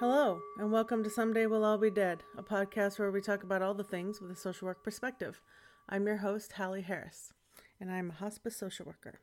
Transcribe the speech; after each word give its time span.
Hello, 0.00 0.40
and 0.58 0.72
welcome 0.72 1.04
to 1.04 1.08
Someday 1.08 1.46
We'll 1.46 1.64
All 1.64 1.78
Be 1.78 1.88
Dead, 1.88 2.24
a 2.36 2.42
podcast 2.42 2.98
where 2.98 3.12
we 3.12 3.20
talk 3.20 3.44
about 3.44 3.62
all 3.62 3.74
the 3.74 3.84
things 3.84 4.20
with 4.20 4.28
a 4.28 4.34
social 4.34 4.66
work 4.66 4.82
perspective. 4.82 5.40
I'm 5.88 6.04
your 6.04 6.16
host, 6.16 6.54
Halley 6.54 6.82
Harris, 6.82 7.32
and 7.78 7.92
I'm 7.92 8.10
a 8.10 8.14
hospice 8.14 8.56
social 8.56 8.86
worker. 8.86 9.20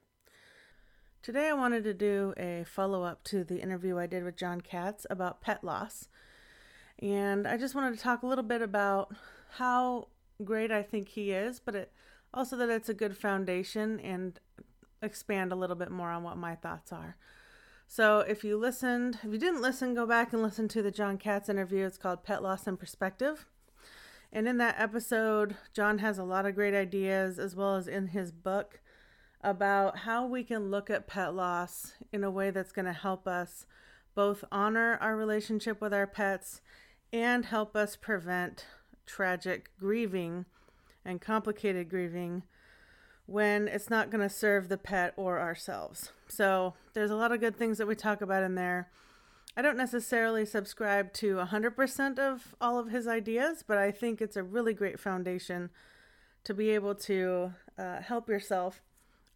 Today, 1.22 1.50
I 1.50 1.54
wanted 1.54 1.84
to 1.84 1.94
do 1.94 2.34
a 2.38 2.64
follow 2.66 3.04
up 3.04 3.26
to 3.26 3.44
the 3.44 3.62
interview 3.62 3.98
I 3.98 4.08
did 4.08 4.24
with 4.24 4.38
Jon 4.38 4.62
Katz 4.62 5.06
about 5.10 5.42
pet 5.42 5.62
loss. 5.62 6.08
And 7.00 7.46
I 7.46 7.58
just 7.58 7.76
wanted 7.76 7.98
to 7.98 8.02
talk 8.02 8.24
a 8.24 8.28
little 8.28 8.42
bit 8.42 8.62
about 8.62 9.14
how 9.58 10.08
great 10.42 10.72
I 10.72 10.84
think 10.84 11.10
he 11.10 11.32
is, 11.32 11.60
but 11.60 11.76
it, 11.76 11.92
also 12.34 12.56
that 12.56 12.70
it's 12.70 12.88
a 12.88 12.94
good 12.94 13.18
foundation 13.18 14.00
and 14.00 14.40
expand 15.02 15.52
a 15.52 15.56
little 15.56 15.76
bit 15.76 15.92
more 15.92 16.12
on 16.12 16.24
what 16.24 16.38
my 16.38 16.56
thoughts 16.56 16.94
are. 16.94 17.18
So 17.94 18.20
if 18.20 18.46
you 18.46 18.56
listened, 18.56 19.20
if 19.22 19.34
you 19.34 19.38
didn't 19.38 19.62
listen, 19.62 19.94
go 19.94 20.06
back 20.06 20.32
and 20.32 20.42
listen 20.42 20.70
to 20.70 20.82
the 20.82 20.92
Jon 20.92 21.18
Katz 21.18 21.50
interview. 21.50 21.86
It's 21.86 21.98
called 21.98 22.24
Pet 22.24 22.42
Loss 22.42 22.66
and 22.66 22.80
Perspective. 22.80 23.48
And 24.32 24.48
in 24.48 24.60
that 24.60 24.80
episode, 24.80 25.58
Jon 25.74 25.98
has 25.98 26.18
a 26.18 26.24
lot 26.24 26.46
of 26.46 26.56
great 26.56 26.74
ideas, 26.74 27.38
as 27.38 27.54
well 27.54 27.76
as 27.76 27.90
in 27.90 28.08
his 28.08 28.32
book, 28.32 28.80
about 29.42 29.98
how 29.98 30.26
we 30.26 30.46
can 30.46 30.72
look 30.72 30.90
at 30.90 31.06
pet 31.06 31.36
loss 31.36 31.92
in 32.14 32.24
a 32.24 32.32
way 32.32 32.50
that's 32.50 32.72
going 32.72 32.86
to 32.86 32.94
help 32.94 33.28
us 33.28 33.66
both 34.16 34.46
honor 34.54 34.98
our 35.02 35.18
relationship 35.18 35.82
with 35.82 35.94
our 35.94 36.08
pets 36.08 36.62
and 37.12 37.44
help 37.44 37.76
us 37.76 37.98
prevent 37.98 38.68
tragic 39.06 39.70
grieving 39.78 40.46
and 41.04 41.20
complicated 41.20 41.90
grieving 41.90 42.44
when 43.26 43.68
it's 43.68 43.90
not 43.90 44.10
going 44.10 44.26
to 44.26 44.34
serve 44.34 44.70
the 44.70 44.78
pet 44.78 45.14
or 45.18 45.42
ourselves. 45.42 46.14
So, 46.32 46.76
there's 46.94 47.12
a 47.12 47.16
lot 47.16 47.32
of 47.32 47.40
good 47.40 47.58
things 47.58 47.78
that 47.78 47.88
we 47.88 47.96
talk 47.96 48.22
about 48.22 48.44
in 48.44 48.56
there. 48.56 48.90
I 49.56 49.62
don't 49.62 49.78
necessarily 49.78 50.46
subscribe 50.46 51.12
to 51.14 51.36
100% 51.36 52.20
of 52.20 52.56
all 52.62 52.80
of 52.80 52.90
his 52.90 53.06
ideas, 53.06 53.64
but 53.68 53.78
I 53.78 53.92
think 53.92 54.22
it's 54.22 54.38
a 54.38 54.44
really 54.44 54.74
great 54.74 54.98
foundation 54.98 55.70
to 56.46 56.54
be 56.54 56.70
able 56.70 56.96
to 56.96 57.54
uh, 57.78 58.02
help 58.02 58.30
yourself. 58.30 58.82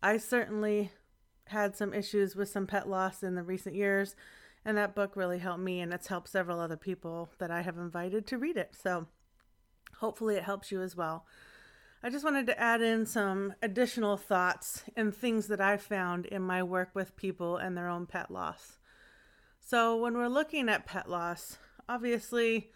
I 0.02 0.18
certainly 0.18 0.92
had 1.48 1.76
some 1.76 1.94
issues 1.94 2.36
with 2.36 2.48
some 2.48 2.66
pet 2.66 2.88
loss 2.88 3.24
in 3.24 3.36
the 3.36 3.44
recent 3.44 3.76
years, 3.76 4.16
and 4.64 4.78
that 4.78 4.96
book 4.96 5.16
really 5.16 5.40
helped 5.40 5.62
me, 5.64 5.82
and 5.82 5.94
it's 5.94 6.08
helped 6.08 6.30
several 6.30 6.62
other 6.62 6.78
people 6.78 7.30
that 7.40 7.52
I 7.52 7.62
have 7.62 7.78
invited 7.78 8.26
to 8.28 8.38
read 8.38 8.56
it. 8.56 8.76
So, 8.82 9.08
hopefully, 9.98 10.36
it 10.36 10.44
helps 10.44 10.72
you 10.72 10.82
as 10.82 10.96
well. 10.96 11.26
I 12.06 12.12
just 12.12 12.24
wanted 12.24 12.46
to 12.46 12.62
add 12.62 12.84
in 12.84 13.08
some 13.08 13.56
additional 13.64 14.16
thoughts 14.16 14.84
and 14.96 15.12
things 15.12 15.48
that 15.48 15.60
I 15.60 15.78
found 15.78 16.28
in 16.28 16.44
my 16.44 16.62
work 16.62 16.92
with 16.94 17.18
people 17.18 17.58
and 17.58 17.76
their 17.76 17.90
own 17.90 18.06
pet 18.06 18.30
loss. 18.30 18.78
So, 19.60 19.98
when 19.98 20.16
we're 20.16 20.28
looking 20.28 20.70
at 20.70 20.86
pet 20.86 21.10
loss, 21.10 21.58
obviously 21.90 22.70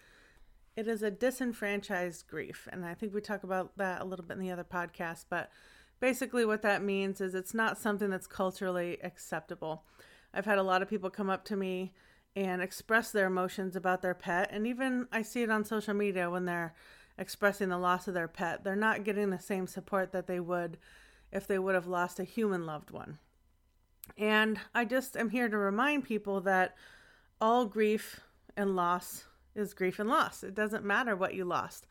it 0.75 0.87
is 0.87 1.03
a 1.03 1.11
disenfranchised 1.11 2.27
grief. 2.27 2.67
And 2.71 2.83
I 2.83 2.95
think 2.95 3.13
we 3.13 3.21
talk 3.21 3.43
about 3.43 3.77
that 3.77 4.01
a 4.01 4.03
little 4.03 4.25
bit 4.25 4.37
in 4.37 4.41
the 4.41 4.49
other 4.49 4.63
podcast. 4.63 5.25
But 5.29 5.51
basically, 5.99 6.43
what 6.43 6.63
that 6.63 6.81
means 6.81 7.21
is 7.21 7.35
it's 7.35 7.53
not 7.53 7.77
something 7.77 8.09
that's 8.09 8.25
culturally 8.25 8.97
acceptable. 9.03 9.83
I've 10.33 10.45
had 10.45 10.57
a 10.57 10.63
lot 10.63 10.81
of 10.81 10.89
people 10.89 11.11
come 11.11 11.29
up 11.29 11.45
to 11.45 11.55
me 11.55 11.93
and 12.35 12.63
express 12.63 13.11
their 13.11 13.27
emotions 13.27 13.75
about 13.75 14.01
their 14.01 14.15
pet. 14.15 14.49
And 14.51 14.65
even 14.65 15.07
I 15.11 15.21
see 15.21 15.43
it 15.43 15.51
on 15.51 15.65
social 15.65 15.93
media 15.93 16.31
when 16.31 16.45
they're 16.45 16.73
expressing 17.19 17.69
the 17.69 17.77
loss 17.77 18.07
of 18.07 18.15
their 18.15 18.27
pet. 18.27 18.63
They're 18.63 18.75
not 18.75 19.03
getting 19.03 19.29
the 19.29 19.39
same 19.39 19.67
support 19.67 20.11
that 20.13 20.25
they 20.25 20.39
would 20.39 20.77
if 21.31 21.45
they 21.45 21.59
would 21.59 21.75
have 21.75 21.85
lost 21.85 22.19
a 22.19 22.23
human 22.23 22.65
loved 22.65 22.89
one. 22.89 23.19
And 24.17 24.59
I 24.73 24.85
just 24.85 25.15
am 25.15 25.29
here 25.29 25.49
to 25.49 25.57
remind 25.57 26.05
people 26.05 26.41
that 26.41 26.75
all 27.39 27.65
grief 27.65 28.21
and 28.57 28.75
loss 28.75 29.25
is 29.53 29.75
grief 29.75 29.99
and 29.99 30.09
loss. 30.09 30.43
It 30.43 30.55
doesn't 30.55 30.83
matter 30.83 31.15
what 31.15 31.35
you 31.35 31.45
lost. 31.45 31.85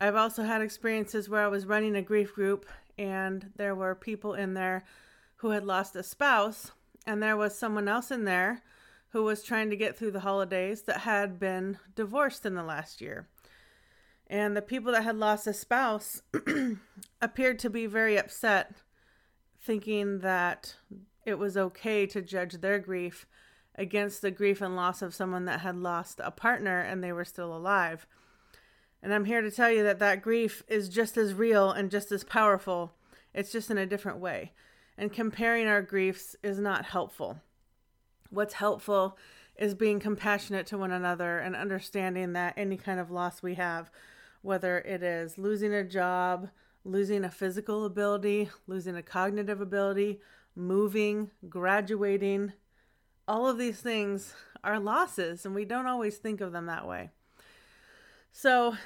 I've 0.00 0.16
also 0.16 0.42
had 0.42 0.62
experiences 0.62 1.28
where 1.28 1.44
I 1.44 1.48
was 1.48 1.66
running 1.66 1.94
a 1.94 2.02
grief 2.02 2.34
group 2.34 2.66
and 2.98 3.52
there 3.56 3.74
were 3.74 3.94
people 3.94 4.34
in 4.34 4.54
there 4.54 4.84
who 5.36 5.50
had 5.50 5.64
lost 5.64 5.96
a 5.96 6.02
spouse, 6.02 6.70
and 7.06 7.22
there 7.22 7.36
was 7.36 7.56
someone 7.56 7.88
else 7.88 8.10
in 8.10 8.24
there 8.26 8.62
who 9.08 9.24
was 9.24 9.42
trying 9.42 9.70
to 9.70 9.76
get 9.76 9.96
through 9.96 10.10
the 10.10 10.20
holidays 10.20 10.82
that 10.82 10.98
had 10.98 11.38
been 11.38 11.78
divorced 11.94 12.44
in 12.44 12.54
the 12.54 12.62
last 12.62 13.00
year. 13.00 13.26
And 14.30 14.56
the 14.56 14.62
people 14.62 14.92
that 14.92 15.02
had 15.02 15.16
lost 15.16 15.48
a 15.48 15.52
spouse 15.52 16.22
appeared 17.20 17.58
to 17.58 17.68
be 17.68 17.86
very 17.86 18.16
upset, 18.16 18.76
thinking 19.60 20.20
that 20.20 20.76
it 21.26 21.34
was 21.34 21.56
okay 21.56 22.06
to 22.06 22.22
judge 22.22 22.60
their 22.60 22.78
grief 22.78 23.26
against 23.74 24.22
the 24.22 24.30
grief 24.30 24.60
and 24.60 24.76
loss 24.76 25.02
of 25.02 25.16
someone 25.16 25.46
that 25.46 25.60
had 25.60 25.74
lost 25.74 26.20
a 26.22 26.30
partner 26.30 26.80
and 26.80 27.02
they 27.02 27.12
were 27.12 27.24
still 27.24 27.54
alive. 27.54 28.06
And 29.02 29.12
I'm 29.12 29.24
here 29.24 29.40
to 29.40 29.50
tell 29.50 29.70
you 29.70 29.82
that 29.82 29.98
that 29.98 30.22
grief 30.22 30.62
is 30.68 30.88
just 30.88 31.16
as 31.16 31.34
real 31.34 31.72
and 31.72 31.90
just 31.90 32.12
as 32.12 32.22
powerful. 32.22 32.92
It's 33.34 33.50
just 33.50 33.68
in 33.68 33.78
a 33.78 33.86
different 33.86 34.18
way. 34.18 34.52
And 34.96 35.12
comparing 35.12 35.66
our 35.66 35.82
griefs 35.82 36.36
is 36.40 36.60
not 36.60 36.84
helpful. 36.84 37.40
What's 38.28 38.54
helpful 38.54 39.18
is 39.56 39.74
being 39.74 39.98
compassionate 39.98 40.68
to 40.68 40.78
one 40.78 40.92
another 40.92 41.38
and 41.38 41.56
understanding 41.56 42.34
that 42.34 42.54
any 42.56 42.76
kind 42.76 43.00
of 43.00 43.10
loss 43.10 43.42
we 43.42 43.54
have 43.54 43.90
whether 44.42 44.78
it 44.78 45.02
is 45.02 45.38
losing 45.38 45.74
a 45.74 45.84
job, 45.84 46.48
losing 46.84 47.24
a 47.24 47.30
physical 47.30 47.84
ability, 47.84 48.50
losing 48.66 48.96
a 48.96 49.02
cognitive 49.02 49.60
ability, 49.60 50.20
moving, 50.54 51.30
graduating. 51.48 52.52
All 53.28 53.46
of 53.46 53.58
these 53.58 53.80
things 53.80 54.34
are 54.64 54.78
losses, 54.78 55.44
and 55.44 55.54
we 55.54 55.64
don't 55.64 55.86
always 55.86 56.16
think 56.16 56.40
of 56.40 56.52
them 56.52 56.66
that 56.66 56.86
way. 56.86 57.10
So, 58.32 58.76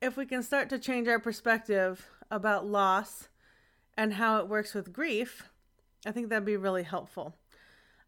if 0.00 0.16
we 0.16 0.26
can 0.26 0.42
start 0.42 0.68
to 0.70 0.78
change 0.78 1.06
our 1.08 1.18
perspective 1.18 2.08
about 2.30 2.66
loss 2.66 3.28
and 3.96 4.14
how 4.14 4.38
it 4.38 4.48
works 4.48 4.74
with 4.74 4.92
grief, 4.92 5.44
I 6.04 6.10
think 6.10 6.28
that'd 6.28 6.44
be 6.44 6.56
really 6.56 6.82
helpful. 6.82 7.36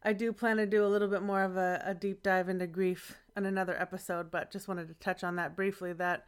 I 0.03 0.13
do 0.13 0.33
plan 0.33 0.57
to 0.57 0.65
do 0.65 0.85
a 0.85 0.87
little 0.87 1.07
bit 1.07 1.21
more 1.21 1.43
of 1.43 1.57
a, 1.57 1.81
a 1.85 1.93
deep 1.93 2.21
dive 2.21 2.49
into 2.49 2.67
grief 2.67 3.17
in 3.35 3.45
another 3.45 3.79
episode, 3.79 4.29
but 4.29 4.51
just 4.51 4.67
wanted 4.67 4.87
to 4.87 4.93
touch 4.95 5.23
on 5.23 5.35
that 5.37 5.55
briefly 5.55 5.93
that 5.93 6.25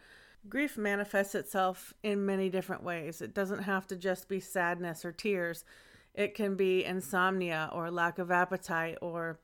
Grief 0.50 0.78
manifests 0.78 1.36
itself 1.36 1.94
in 2.04 2.26
many 2.26 2.50
different 2.50 2.84
ways. 2.84 3.22
It 3.22 3.34
doesn't 3.34 3.64
have 3.64 3.88
to 3.88 3.96
just 3.96 4.30
be 4.30 4.40
sadness 4.40 5.04
or 5.04 5.12
tears. 5.12 5.66
It 6.14 6.36
can 6.36 6.56
be 6.56 6.84
insomnia 6.84 7.70
or 7.74 7.92
lack 7.92 8.18
of 8.18 8.32
appetite 8.32 8.98
or 9.02 9.40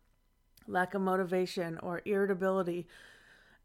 lack 0.68 0.94
of 0.94 1.02
motivation 1.02 1.78
or 1.80 2.02
irritability, 2.06 2.88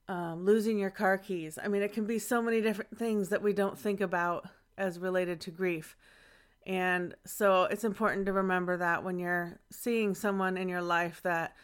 um, 0.08 0.44
losing 0.44 0.78
your 0.78 0.90
car 0.90 1.16
keys. 1.16 1.58
I 1.62 1.68
mean, 1.68 1.82
it 1.82 1.92
can 1.92 2.06
be 2.06 2.18
so 2.18 2.42
many 2.42 2.60
different 2.60 2.98
things 2.98 3.28
that 3.28 3.42
we 3.42 3.52
don't 3.52 3.78
think 3.78 4.00
about 4.00 4.46
as 4.76 4.98
related 4.98 5.40
to 5.42 5.50
grief. 5.50 5.96
And 6.66 7.14
so 7.24 7.64
it's 7.64 7.84
important 7.84 8.26
to 8.26 8.32
remember 8.32 8.76
that 8.76 9.02
when 9.02 9.18
you're 9.18 9.58
seeing 9.70 10.14
someone 10.14 10.56
in 10.56 10.68
your 10.68 10.82
life 10.82 11.22
that 11.22 11.54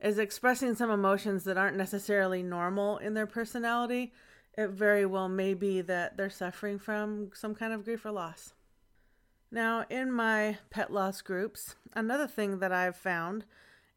is 0.00 0.18
expressing 0.18 0.74
some 0.74 0.90
emotions 0.90 1.44
that 1.44 1.58
aren't 1.58 1.76
necessarily 1.76 2.42
normal 2.42 2.98
in 2.98 3.14
their 3.14 3.26
personality, 3.26 4.12
it 4.56 4.70
very 4.70 5.06
well 5.06 5.28
may 5.28 5.54
be 5.54 5.80
that 5.80 6.16
they're 6.16 6.30
suffering 6.30 6.78
from 6.78 7.30
some 7.34 7.54
kind 7.54 7.72
of 7.72 7.84
grief 7.84 8.04
or 8.04 8.12
loss. 8.12 8.54
Now, 9.50 9.84
in 9.88 10.10
my 10.10 10.58
pet 10.70 10.92
loss 10.92 11.22
groups, 11.22 11.76
another 11.94 12.26
thing 12.26 12.58
that 12.58 12.72
I've 12.72 12.96
found, 12.96 13.44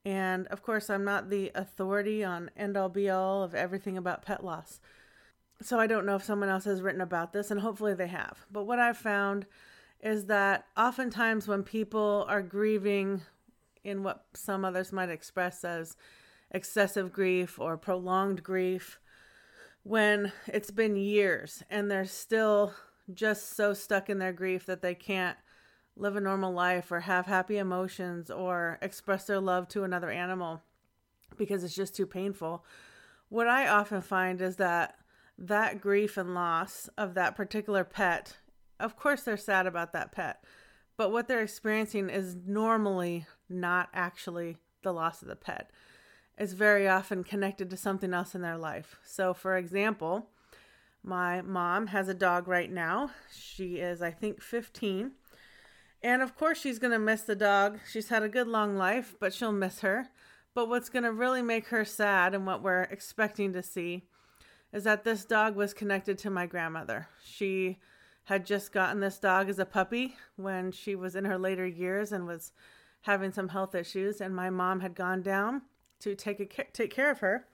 and 0.06 0.48
of 0.48 0.62
course, 0.62 0.90
I'm 0.90 1.04
not 1.04 1.30
the 1.30 1.52
authority 1.56 2.24
on 2.24 2.52
end 2.56 2.78
all 2.78 2.90
be 2.90 3.10
all 3.10 3.44
of 3.44 3.56
everything 3.56 3.98
about 3.98 4.24
pet 4.24 4.44
loss, 4.44 4.80
so 5.62 5.80
I 5.80 5.88
don't 5.88 6.06
know 6.06 6.16
if 6.16 6.24
someone 6.24 6.50
else 6.50 6.66
has 6.66 6.82
written 6.82 7.02
about 7.02 7.34
this, 7.34 7.50
and 7.50 7.62
hopefully 7.62 7.94
they 7.94 8.08
have. 8.08 8.46
But 8.52 8.66
what 8.66 8.80
I've 8.80 8.98
found 8.98 9.48
is 10.00 10.26
that 10.26 10.66
oftentimes 10.78 11.48
when 11.48 11.64
people 11.64 12.26
are 12.30 12.44
grieving 12.44 13.22
in 13.84 14.04
what 14.04 14.26
some 14.34 14.64
others 14.64 14.94
might 14.94 15.10
express 15.10 15.64
as 15.64 15.96
excessive 16.52 17.12
grief 17.12 17.60
or 17.60 17.78
prolonged 17.78 18.44
grief, 18.44 19.00
when 19.88 20.34
it's 20.48 20.72
been 20.72 20.98
years 20.98 21.64
and 21.70 21.90
they're 21.90 22.06
still 22.06 22.74
just 23.14 23.56
so 23.56 23.74
stuck 23.74 24.10
in 24.10 24.20
their 24.20 24.34
grief 24.34 24.66
that 24.66 24.82
they 24.82 24.94
can't 24.94 25.38
live 25.96 26.18
a 26.18 26.22
normal 26.22 26.52
life 26.52 26.92
or 26.92 27.00
have 27.00 27.26
happy 27.26 27.58
emotions 27.58 28.30
or 28.30 28.78
express 28.82 29.26
their 29.26 29.40
love 29.40 29.68
to 29.70 29.86
another 29.86 30.12
animal 30.12 30.62
because 31.38 31.64
it's 31.64 31.76
just 31.76 31.96
too 31.96 32.06
painful. 32.06 32.66
What 33.30 33.48
I 33.48 33.68
often 33.68 34.02
find 34.02 34.42
is 34.42 34.58
that 34.58 34.96
that 35.38 35.80
grief 35.80 36.18
and 36.18 36.34
loss 36.34 36.90
of 36.98 37.14
that 37.14 37.36
particular 37.36 37.86
pet, 37.86 38.38
of 38.82 38.98
course, 38.98 39.24
they're 39.24 39.38
sad 39.38 39.68
about 39.68 39.94
that 39.94 40.12
pet, 40.12 40.44
but 40.98 41.14
what 41.14 41.30
they're 41.30 41.42
experiencing 41.42 42.10
is 42.10 42.36
normally 42.46 43.26
not 43.48 43.88
actually 43.94 44.58
the 44.84 44.92
loss 44.92 45.22
of 45.22 45.30
the 45.30 45.36
pet 45.36 45.72
is 46.38 46.54
very 46.54 46.88
often 46.88 47.24
connected 47.24 47.70
to 47.70 47.78
something 47.78 48.14
else 48.14 48.36
in 48.36 48.42
their 48.42 48.58
life. 48.58 48.98
So, 49.04 49.34
for 49.34 49.58
example, 49.58 50.30
my 51.04 51.42
mom 51.42 51.88
has 51.88 52.08
a 52.08 52.14
dog 52.14 52.48
right 52.48 52.72
now. 52.72 53.12
She 53.34 53.78
is, 53.78 54.02
I 54.02 54.12
think, 54.12 54.42
15. 54.42 55.12
And 56.04 56.22
of 56.22 56.36
course, 56.36 56.60
she's 56.60 56.80
going 56.80 56.92
to 56.92 57.00
miss 57.00 57.22
the 57.22 57.36
dog. 57.36 57.80
She's 57.92 58.10
had 58.10 58.24
a 58.24 58.30
good 58.30 58.48
long 58.48 58.78
life, 58.78 59.16
but 59.20 59.34
she'll 59.34 59.52
miss 59.52 59.80
her. 59.82 60.10
But 60.54 60.70
what's 60.70 60.90
going 60.90 61.04
to 61.04 61.12
really 61.12 61.42
make 61.42 61.68
her 61.68 61.86
sad 61.86 62.34
and 62.34 62.46
what 62.46 62.62
we're 62.62 62.84
expecting 62.84 63.54
to 63.54 63.64
see 63.64 64.04
is 64.74 64.84
that 64.84 65.04
this 65.04 65.26
dog 65.26 65.56
was 65.56 65.74
connected 65.74 66.18
to 66.20 66.30
my 66.30 66.46
grandmother. 66.46 67.08
She 67.24 67.78
had 68.26 68.46
just 68.46 68.74
gotten 68.74 69.00
this 69.00 69.18
dog 69.18 69.50
as 69.50 69.60
a 69.60 69.66
puppy 69.66 70.16
when 70.36 70.72
she 70.72 70.96
was 70.96 71.16
in 71.16 71.26
her 71.26 71.38
later 71.38 71.66
years 71.66 72.12
and 72.12 72.28
was 72.28 72.52
having 73.02 73.32
some 73.32 73.50
health 73.50 73.74
issues 73.74 74.20
and 74.20 74.36
my 74.36 74.50
mom 74.50 74.82
had 74.82 74.94
gone 74.94 75.22
down 75.22 75.62
to 76.00 76.16
take 76.16 76.40
a, 76.40 76.46
take 76.46 76.92
care 76.92 77.12
of 77.12 77.20
her 77.20 77.46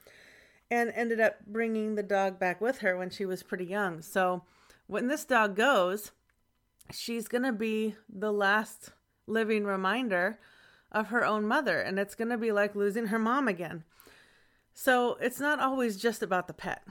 and 0.70 0.92
ended 0.96 1.20
up 1.20 1.46
bringing 1.46 1.96
the 1.96 2.04
dog 2.04 2.40
back 2.40 2.60
with 2.60 2.80
her 2.80 2.98
when 2.98 3.10
she 3.10 3.26
was 3.26 3.44
pretty 3.44 3.66
young. 3.66 4.02
So 4.02 4.44
when 4.88 5.08
this 5.08 5.26
dog 5.26 5.56
goes, 5.56 6.12
she's 6.92 7.28
going 7.28 7.44
to 7.44 7.54
be 7.54 7.96
the 8.10 8.32
last 8.32 8.92
living 9.28 9.66
reminder 9.66 10.40
of 10.92 11.08
her 11.08 11.26
own 11.26 11.48
mother 11.48 11.80
and 11.80 11.98
it's 11.98 12.16
going 12.16 12.30
to 12.30 12.38
be 12.38 12.52
like 12.52 12.76
losing 12.76 13.08
her 13.08 13.20
mom 13.20 13.48
again. 13.48 13.84
So 14.74 15.18
it's 15.22 15.40
not 15.40 15.60
always 15.60 15.98
just 15.98 16.24
about 16.24 16.48
the 16.48 16.54
pet. 16.54 16.84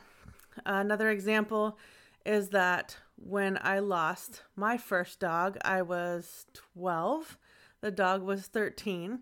Another 0.65 1.11
example 1.11 1.79
is 2.25 2.51
that 2.51 2.97
when 3.17 3.59
I 3.63 3.79
lost 3.79 4.43
my 4.57 4.77
first 4.77 5.21
dog, 5.21 5.59
I 5.65 5.83
was 5.83 6.47
12. 6.75 7.39
The 7.81 7.91
dog 7.91 8.23
was 8.23 8.47
13. 8.47 9.21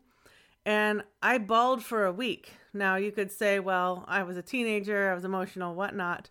And 0.65 1.03
I 1.23 1.39
bawled 1.39 1.83
for 1.83 2.05
a 2.05 2.13
week. 2.13 2.53
Now, 2.73 2.97
you 2.97 3.13
could 3.13 3.33
say, 3.33 3.59
well, 3.59 4.05
I 4.07 4.23
was 4.23 4.37
a 4.37 4.43
teenager, 4.43 5.11
I 5.11 5.15
was 5.15 5.25
emotional, 5.25 5.75
whatnot. 5.75 6.31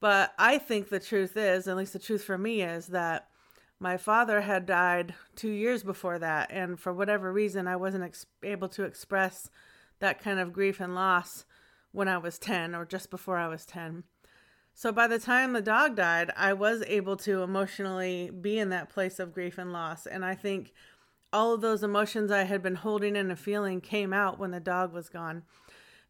But 0.00 0.32
I 0.38 0.58
think 0.58 0.88
the 0.88 0.98
truth 0.98 1.36
is, 1.36 1.68
at 1.68 1.76
least 1.76 1.92
the 1.92 1.98
truth 1.98 2.24
for 2.24 2.36
me 2.36 2.62
is, 2.62 2.88
that 2.88 3.28
my 3.78 3.96
father 3.96 4.40
had 4.40 4.66
died 4.66 5.14
two 5.36 5.50
years 5.50 5.82
before 5.82 6.18
that. 6.18 6.50
And 6.50 6.78
for 6.78 6.92
whatever 6.92 7.32
reason, 7.32 7.66
I 7.66 7.76
wasn't 7.76 8.04
ex- 8.04 8.26
able 8.42 8.68
to 8.70 8.84
express 8.84 9.50
that 10.00 10.20
kind 10.20 10.40
of 10.40 10.52
grief 10.52 10.80
and 10.80 10.94
loss 10.94 11.44
when 11.92 12.08
I 12.08 12.18
was 12.18 12.38
10 12.38 12.74
or 12.74 12.84
just 12.84 13.10
before 13.10 13.38
I 13.38 13.48
was 13.48 13.64
10. 13.64 14.04
So 14.74 14.90
by 14.90 15.06
the 15.06 15.18
time 15.18 15.52
the 15.52 15.60
dog 15.60 15.96
died, 15.96 16.30
I 16.36 16.54
was 16.54 16.82
able 16.86 17.16
to 17.18 17.42
emotionally 17.42 18.30
be 18.30 18.58
in 18.58 18.70
that 18.70 18.88
place 18.88 19.18
of 19.18 19.34
grief 19.34 19.58
and 19.58 19.72
loss. 19.72 20.06
And 20.06 20.24
I 20.24 20.34
think 20.34 20.72
all 21.32 21.54
of 21.54 21.60
those 21.60 21.82
emotions 21.82 22.30
I 22.30 22.44
had 22.44 22.62
been 22.62 22.76
holding 22.76 23.16
in 23.16 23.30
and 23.30 23.38
feeling 23.38 23.80
came 23.80 24.12
out 24.12 24.38
when 24.38 24.50
the 24.50 24.60
dog 24.60 24.92
was 24.92 25.08
gone 25.08 25.42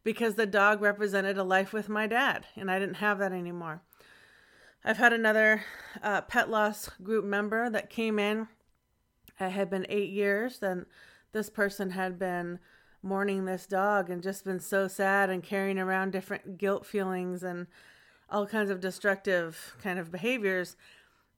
because 0.03 0.35
the 0.35 0.45
dog 0.45 0.81
represented 0.81 1.37
a 1.37 1.43
life 1.43 1.71
with 1.71 1.87
my 1.87 2.07
dad, 2.07 2.45
and 2.55 2.69
I 2.69 2.77
didn't 2.77 2.95
have 2.95 3.19
that 3.19 3.31
anymore. 3.31 3.81
I've 4.83 4.97
had 4.97 5.13
another 5.13 5.63
uh, 6.01 6.21
pet 6.21 6.49
loss 6.49 6.89
group 7.01 7.23
member 7.23 7.69
that 7.69 7.89
came 7.89 8.19
in. 8.19 8.49
It 9.39 9.49
had 9.49 9.69
been 9.69 9.85
eight 9.89 10.09
years. 10.09 10.59
and 10.61 10.85
this 11.31 11.49
person 11.49 11.91
had 11.91 12.19
been 12.19 12.59
mourning 13.01 13.45
this 13.45 13.65
dog 13.65 14.09
and 14.09 14.21
just 14.21 14.45
been 14.45 14.59
so 14.59 14.87
sad 14.87 15.29
and 15.29 15.43
carrying 15.43 15.79
around 15.79 16.11
different 16.11 16.57
guilt 16.57 16.85
feelings 16.85 17.43
and 17.43 17.67
all 18.29 18.45
kinds 18.45 18.69
of 18.69 18.79
destructive 18.79 19.75
kind 19.81 19.99
of 19.99 20.11
behaviors. 20.11 20.75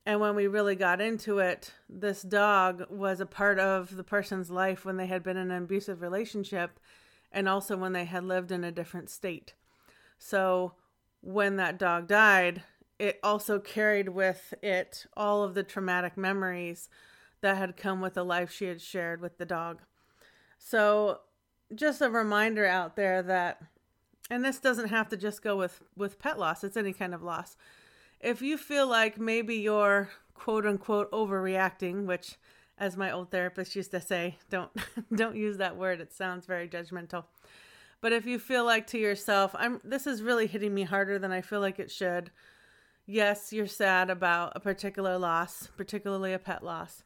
And 0.05 0.19
when 0.19 0.35
we 0.35 0.47
really 0.47 0.75
got 0.75 1.01
into 1.01 1.39
it, 1.39 1.71
this 1.89 2.21
dog 2.21 2.83
was 2.89 3.19
a 3.19 3.25
part 3.25 3.59
of 3.59 3.95
the 3.95 4.03
person's 4.03 4.51
life 4.51 4.85
when 4.85 4.97
they 4.97 5.07
had 5.07 5.23
been 5.23 5.37
in 5.37 5.49
an 5.49 5.63
abusive 5.63 6.01
relationship 6.01 6.79
and 7.31 7.49
also 7.49 7.75
when 7.75 7.93
they 7.93 8.05
had 8.05 8.23
lived 8.23 8.51
in 8.51 8.63
a 8.63 8.71
different 8.71 9.09
state. 9.09 9.55
So 10.19 10.73
when 11.21 11.55
that 11.55 11.79
dog 11.79 12.07
died, 12.07 12.61
it 12.99 13.19
also 13.23 13.59
carried 13.59 14.09
with 14.09 14.53
it 14.61 15.07
all 15.17 15.43
of 15.43 15.55
the 15.55 15.63
traumatic 15.63 16.15
memories 16.17 16.87
that 17.41 17.57
had 17.57 17.75
come 17.75 17.99
with 17.99 18.13
the 18.13 18.23
life 18.23 18.51
she 18.51 18.65
had 18.65 18.81
shared 18.81 19.21
with 19.21 19.37
the 19.37 19.45
dog. 19.45 19.81
So 20.59 21.21
just 21.73 22.01
a 22.01 22.09
reminder 22.09 22.65
out 22.65 22.95
there 22.95 23.23
that 23.23 23.61
and 24.29 24.43
this 24.43 24.59
doesn't 24.59 24.89
have 24.89 25.09
to 25.09 25.17
just 25.17 25.41
go 25.41 25.57
with 25.57 25.81
with 25.95 26.19
pet 26.19 26.37
loss 26.37 26.63
it's 26.63 26.77
any 26.77 26.93
kind 26.93 27.13
of 27.13 27.23
loss 27.23 27.57
if 28.25 28.41
you 28.41 28.57
feel 28.57 28.87
like 28.87 29.19
maybe 29.19 29.55
you're 29.55 30.09
quote 30.33 30.65
unquote 30.65 31.09
overreacting 31.11 32.05
which 32.05 32.37
as 32.77 32.97
my 32.97 33.11
old 33.11 33.29
therapist 33.29 33.75
used 33.75 33.91
to 33.91 34.01
say 34.01 34.37
don't 34.49 34.71
don't 35.15 35.35
use 35.35 35.57
that 35.57 35.77
word 35.77 36.01
it 36.01 36.11
sounds 36.11 36.45
very 36.45 36.67
judgmental. 36.67 37.25
But 38.01 38.11
if 38.11 38.25
you 38.25 38.37
feel 38.37 38.65
like 38.65 38.87
to 38.87 38.97
yourself 38.97 39.55
i'm 39.57 39.79
this 39.83 40.07
is 40.07 40.23
really 40.23 40.47
hitting 40.47 40.73
me 40.73 40.83
harder 40.83 41.19
than 41.19 41.31
i 41.31 41.41
feel 41.41 41.61
like 41.61 41.79
it 41.79 41.91
should. 41.91 42.31
Yes 43.05 43.53
you're 43.53 43.67
sad 43.67 44.09
about 44.09 44.53
a 44.55 44.59
particular 44.59 45.17
loss 45.17 45.69
particularly 45.77 46.33
a 46.33 46.39
pet 46.39 46.63
loss. 46.63 47.03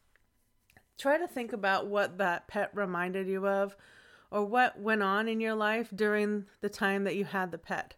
Try 0.98 1.18
to 1.18 1.28
think 1.28 1.52
about 1.52 1.86
what 1.86 2.18
that 2.18 2.48
pet 2.48 2.70
reminded 2.74 3.28
you 3.28 3.46
of 3.46 3.76
or 4.30 4.44
what 4.44 4.80
went 4.80 5.02
on 5.02 5.28
in 5.28 5.40
your 5.40 5.54
life 5.54 5.90
during 5.94 6.46
the 6.62 6.68
time 6.68 7.04
that 7.04 7.16
you 7.16 7.24
had 7.26 7.50
the 7.50 7.58
pet. 7.58 7.94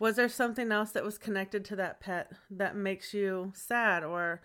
Was 0.00 0.16
there 0.16 0.30
something 0.30 0.72
else 0.72 0.92
that 0.92 1.04
was 1.04 1.18
connected 1.18 1.62
to 1.66 1.76
that 1.76 2.00
pet 2.00 2.32
that 2.50 2.74
makes 2.74 3.12
you 3.12 3.52
sad 3.54 4.02
or 4.02 4.40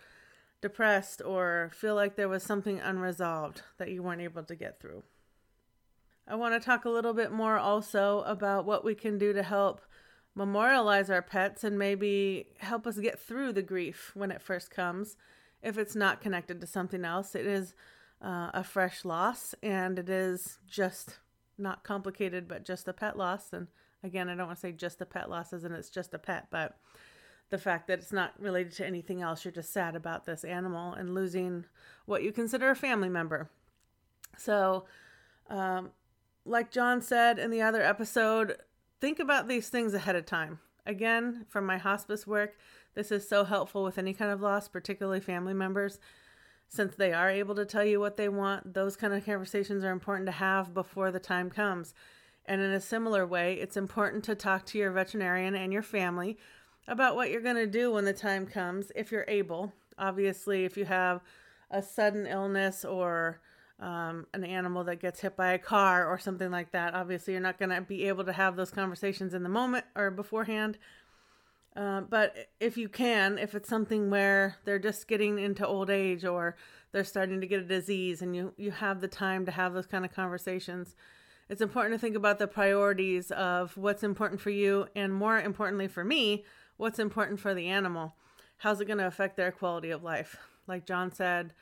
depressed 0.60 1.22
or 1.26 1.72
feel 1.74 1.96
like 1.96 2.18
there 2.18 2.28
was 2.28 2.44
something 2.44 2.82
unresolved 2.82 3.62
that 3.78 3.90
you 3.90 4.04
weren't 4.04 4.22
able 4.22 4.44
to 4.44 4.56
get 4.56 4.82
through? 4.82 5.04
I 6.28 6.36
want 6.36 6.54
to 6.56 6.60
talk 6.60 6.84
a 6.84 6.90
little 6.90 7.14
bit 7.14 7.32
more 7.32 7.58
also 7.58 8.22
about 8.24 8.66
what 8.66 8.84
we 8.84 8.96
can 8.96 9.18
do 9.18 9.32
to 9.32 9.44
help 9.44 9.80
memorialize 10.36 11.10
our 11.10 11.22
pets 11.22 11.64
and 11.64 11.80
maybe 11.80 12.48
help 12.58 12.86
us 12.86 13.00
get 13.00 13.18
through 13.18 13.54
the 13.54 13.62
grief 13.62 14.12
when 14.14 14.32
it 14.32 14.42
first 14.42 14.70
comes 14.70 15.16
if 15.64 15.78
it's 15.78 15.96
not 15.96 16.20
connected 16.20 16.60
to 16.60 16.68
something 16.68 17.06
else. 17.06 17.34
It 17.34 17.46
is 17.46 17.74
uh, 18.22 18.50
a 18.54 18.64
fresh 18.64 19.06
loss, 19.06 19.56
and 19.64 19.98
it 19.98 20.10
is 20.10 20.58
just 20.68 21.20
not 21.58 21.86
complicated, 21.86 22.46
but 22.46 22.66
just 22.66 22.90
a 22.90 22.94
pet 22.94 23.18
loss. 23.18 23.54
And 23.54 23.68
again, 24.06 24.30
I 24.30 24.36
don't 24.36 24.48
want 24.48 24.58
to 24.58 24.62
say 24.62 24.72
just 24.72 25.02
a 25.02 25.06
pet 25.06 25.30
loss 25.30 25.54
as 25.54 25.64
in 25.64 25.72
it's 25.74 25.90
just 25.90 26.14
a 26.14 26.20
pet, 26.20 26.48
but 26.52 26.78
the 27.50 27.58
fact 27.58 27.88
that 27.88 28.00
it's 28.00 28.14
not 28.14 28.34
related 28.40 28.74
to 28.74 28.86
anything 28.86 29.22
else. 29.22 29.46
You're 29.46 29.52
just 29.52 29.72
sad 29.72 29.96
about 29.96 30.26
this 30.26 30.44
animal 30.44 30.94
and 30.94 31.14
losing 31.14 31.66
what 32.06 32.24
you 32.24 32.32
consider 32.32 32.70
a 32.70 32.76
family 32.76 33.10
member. 33.10 33.50
So, 34.38 34.86
um, 35.50 35.92
like 36.44 36.72
Jon 36.72 37.02
said 37.02 37.38
in 37.38 37.52
the 37.52 37.62
other 37.62 37.82
episode, 37.82 38.58
think 39.00 39.20
about 39.20 39.48
these 39.48 39.70
things 39.70 39.94
ahead 39.94 40.16
of 40.16 40.26
time. 40.26 40.60
Again, 40.86 41.46
from 41.50 41.66
my 41.66 41.78
hospice 41.78 42.26
work, 42.26 42.56
this 42.96 43.12
is 43.12 43.28
so 43.28 43.44
helpful 43.44 43.84
with 43.84 43.98
any 43.98 44.14
kind 44.14 44.32
of 44.32 44.42
loss, 44.42 44.68
particularly 44.68 45.20
family 45.20 45.54
members 45.54 46.00
since 46.68 46.96
they 46.96 47.14
are 47.14 47.30
able 47.30 47.56
to 47.56 47.66
tell 47.66 47.86
you 47.86 48.00
what 48.00 48.18
they 48.18 48.30
want, 48.30 48.74
those 48.74 48.96
kind 48.96 49.14
of 49.14 49.26
conversations 49.26 49.84
are 49.84 49.92
important 49.92 50.26
to 50.26 50.32
have 50.32 50.74
before 50.74 51.12
the 51.12 51.20
time 51.20 51.50
comes. 51.50 51.94
And 52.48 52.62
in 52.62 52.72
a 52.72 52.82
similar 52.82 53.26
way, 53.26 53.56
it's 53.56 53.78
important 53.78 54.24
to 54.26 54.36
talk 54.36 54.66
to 54.68 54.78
your 54.78 54.92
veterinarian 54.92 55.56
and 55.56 55.74
your 55.74 55.82
family 55.82 56.38
about 56.88 57.16
what 57.16 57.32
you're 57.32 57.42
going 57.42 57.56
to 57.56 57.68
do 57.68 57.92
when 57.92 58.06
the 58.06 58.14
time 58.14 58.46
comes, 58.46 58.92
if 58.96 59.12
you're 59.12 59.26
able. 59.28 59.74
Obviously, 59.98 60.66
if 60.66 60.78
you 60.78 60.86
have 60.86 61.22
a 61.72 61.82
sudden 61.82 62.28
illness 62.28 62.86
or 62.86 63.42
um, 63.80 64.28
an 64.34 64.44
animal 64.44 64.84
that 64.84 65.02
gets 65.02 65.20
hit 65.20 65.36
by 65.36 65.54
a 65.54 65.58
car 65.58 66.08
or 66.08 66.20
something 66.20 66.52
like 66.52 66.72
that, 66.72 66.94
obviously, 66.94 67.34
you're 67.34 67.42
not 67.42 67.58
going 67.58 67.72
to 67.72 67.82
be 67.82 68.08
able 68.08 68.24
to 68.26 68.34
have 68.34 68.56
those 68.56 68.72
conversations 68.72 69.34
in 69.34 69.44
the 69.44 69.50
moment 69.50 69.86
or 69.96 70.12
beforehand. 70.12 70.78
Uh, 71.76 72.02
but 72.02 72.50
if 72.60 72.78
you 72.78 72.88
can, 72.88 73.38
if 73.38 73.54
it's 73.54 73.68
something 73.68 74.10
where 74.10 74.56
they're 74.64 74.80
just 74.80 75.08
getting 75.08 75.40
into 75.40 75.68
old 75.68 75.90
age 75.90 76.24
or 76.24 76.56
they're 76.94 77.04
starting 77.04 77.42
to 77.42 77.48
get 77.48 77.60
a 77.60 77.66
disease 77.66 78.22
and 78.22 78.34
you, 78.34 78.54
you 78.56 78.72
have 78.72 79.02
the 79.02 79.08
time 79.10 79.46
to 79.46 79.52
have 79.52 79.74
those 79.74 79.88
kind 79.88 80.06
of 80.06 80.14
conversations, 80.14 80.96
it's 81.50 81.62
important 81.62 81.96
to 81.96 82.00
think 82.00 82.16
about 82.16 82.40
the 82.40 82.48
priorities 82.48 83.32
of 83.32 83.76
what's 83.78 84.04
important 84.04 84.42
for 84.42 84.50
you 84.50 84.88
and 84.96 85.14
more 85.14 85.40
importantly 85.40 85.88
for 85.88 86.04
me, 86.04 86.44
what's 86.78 87.00
important 87.00 87.40
for 87.40 87.54
the 87.54 87.68
animal. 87.68 88.16
How's 88.58 88.82
it 88.82 88.86
going 88.86 89.00
to 89.00 89.08
affect 89.08 89.38
their 89.38 89.52
quality 89.52 89.92
of 89.92 90.04
life? 90.04 90.38
Like 90.68 90.86
Jon 90.86 91.12
said, 91.12 91.54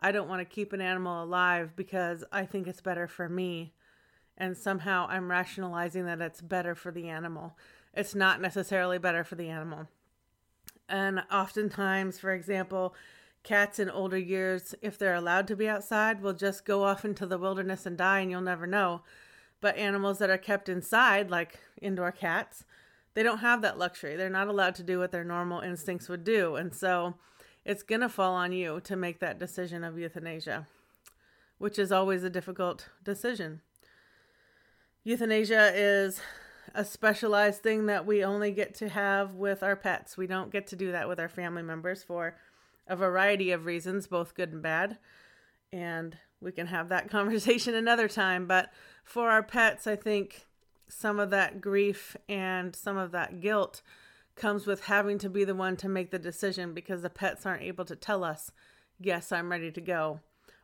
I 0.00 0.12
don't 0.12 0.28
want 0.28 0.40
to 0.40 0.54
keep 0.54 0.72
an 0.72 0.80
animal 0.80 1.24
alive 1.24 1.72
because 1.74 2.24
I 2.30 2.44
think 2.44 2.66
it's 2.66 2.80
better 2.80 3.08
for 3.08 3.28
me. 3.28 3.72
And 4.38 4.56
somehow 4.56 5.06
I'm 5.08 5.30
rationalizing 5.30 6.06
that 6.06 6.20
it's 6.20 6.40
better 6.40 6.74
for 6.74 6.90
the 6.90 7.08
animal 7.08 7.54
it's 7.94 8.14
not 8.14 8.40
necessarily 8.40 8.98
better 8.98 9.24
for 9.24 9.34
the 9.34 9.48
animal. 9.48 9.88
And 10.88 11.22
oftentimes, 11.30 12.18
for 12.18 12.32
example, 12.32 12.94
cats 13.42 13.78
in 13.78 13.90
older 13.90 14.18
years, 14.18 14.74
if 14.82 14.98
they're 14.98 15.14
allowed 15.14 15.46
to 15.48 15.56
be 15.56 15.68
outside, 15.68 16.22
will 16.22 16.32
just 16.32 16.64
go 16.64 16.84
off 16.84 17.04
into 17.04 17.26
the 17.26 17.38
wilderness 17.38 17.86
and 17.86 17.96
die, 17.96 18.20
and 18.20 18.30
you'll 18.30 18.40
never 18.40 18.66
know. 18.66 19.02
But 19.62 19.78
animals 19.78 20.18
that 20.18 20.28
are 20.28 20.36
kept 20.36 20.68
inside, 20.68 21.30
like 21.30 21.60
indoor 21.80 22.12
cats, 22.12 22.64
they 23.14 23.22
don't 23.22 23.38
have 23.38 23.62
that 23.62 23.78
luxury. 23.78 24.16
They're 24.16 24.28
not 24.28 24.48
allowed 24.48 24.74
to 24.74 24.82
do 24.82 24.98
what 24.98 25.12
their 25.12 25.24
normal 25.24 25.60
instincts 25.60 26.08
would 26.08 26.24
do. 26.24 26.56
And 26.56 26.74
so 26.74 27.14
it's 27.64 27.82
going 27.82 28.00
to 28.00 28.08
fall 28.08 28.34
on 28.34 28.52
you 28.52 28.80
to 28.80 28.96
make 28.96 29.20
that 29.20 29.38
decision 29.38 29.84
of 29.84 29.98
euthanasia, 29.98 30.66
which 31.58 31.78
is 31.78 31.92
always 31.92 32.24
a 32.24 32.30
difficult 32.30 32.88
decision. 33.04 33.60
Euthanasia 35.04 35.72
is 35.74 36.20
a 36.74 36.84
specialized 36.84 37.62
thing 37.62 37.86
that 37.86 38.04
we 38.04 38.24
only 38.24 38.50
get 38.50 38.74
to 38.74 38.88
have 38.88 39.34
with 39.34 39.62
our 39.62 39.76
pets. 39.76 40.16
We 40.16 40.26
don't 40.26 40.50
get 40.50 40.66
to 40.68 40.76
do 40.76 40.90
that 40.90 41.08
with 41.08 41.20
our 41.20 41.28
family 41.28 41.62
members 41.62 42.02
for 42.02 42.36
a 42.88 42.96
variety 42.96 43.52
of 43.52 43.64
reasons, 43.64 44.08
both 44.08 44.34
good 44.34 44.52
and 44.52 44.62
bad. 44.62 44.98
And 45.72 46.16
we 46.40 46.52
can 46.52 46.66
have 46.66 46.88
that 46.90 47.10
conversation 47.10 47.74
another 47.74 48.08
time. 48.08 48.46
But 48.46 48.70
for 49.04 49.30
our 49.30 49.42
pets, 49.42 49.86
I 49.86 49.96
think 49.96 50.46
some 50.88 51.18
of 51.18 51.30
that 51.30 51.60
grief 51.60 52.16
and 52.28 52.76
some 52.76 52.98
of 52.98 53.12
that 53.12 53.40
guilt 53.40 53.82
comes 54.34 54.66
with 54.66 54.84
having 54.84 55.18
to 55.18 55.30
be 55.30 55.44
the 55.44 55.54
one 55.54 55.76
to 55.76 55.88
make 55.88 56.10
the 56.10 56.18
decision 56.18 56.74
because 56.74 57.02
the 57.02 57.10
pets 57.10 57.46
aren't 57.46 57.62
able 57.62 57.84
to 57.84 57.96
tell 57.96 58.24
us, 58.24 58.50
yes, 59.00 59.32
I'm 59.32 59.50
ready 59.50 59.70
to 59.70 59.80
go, 59.80 60.20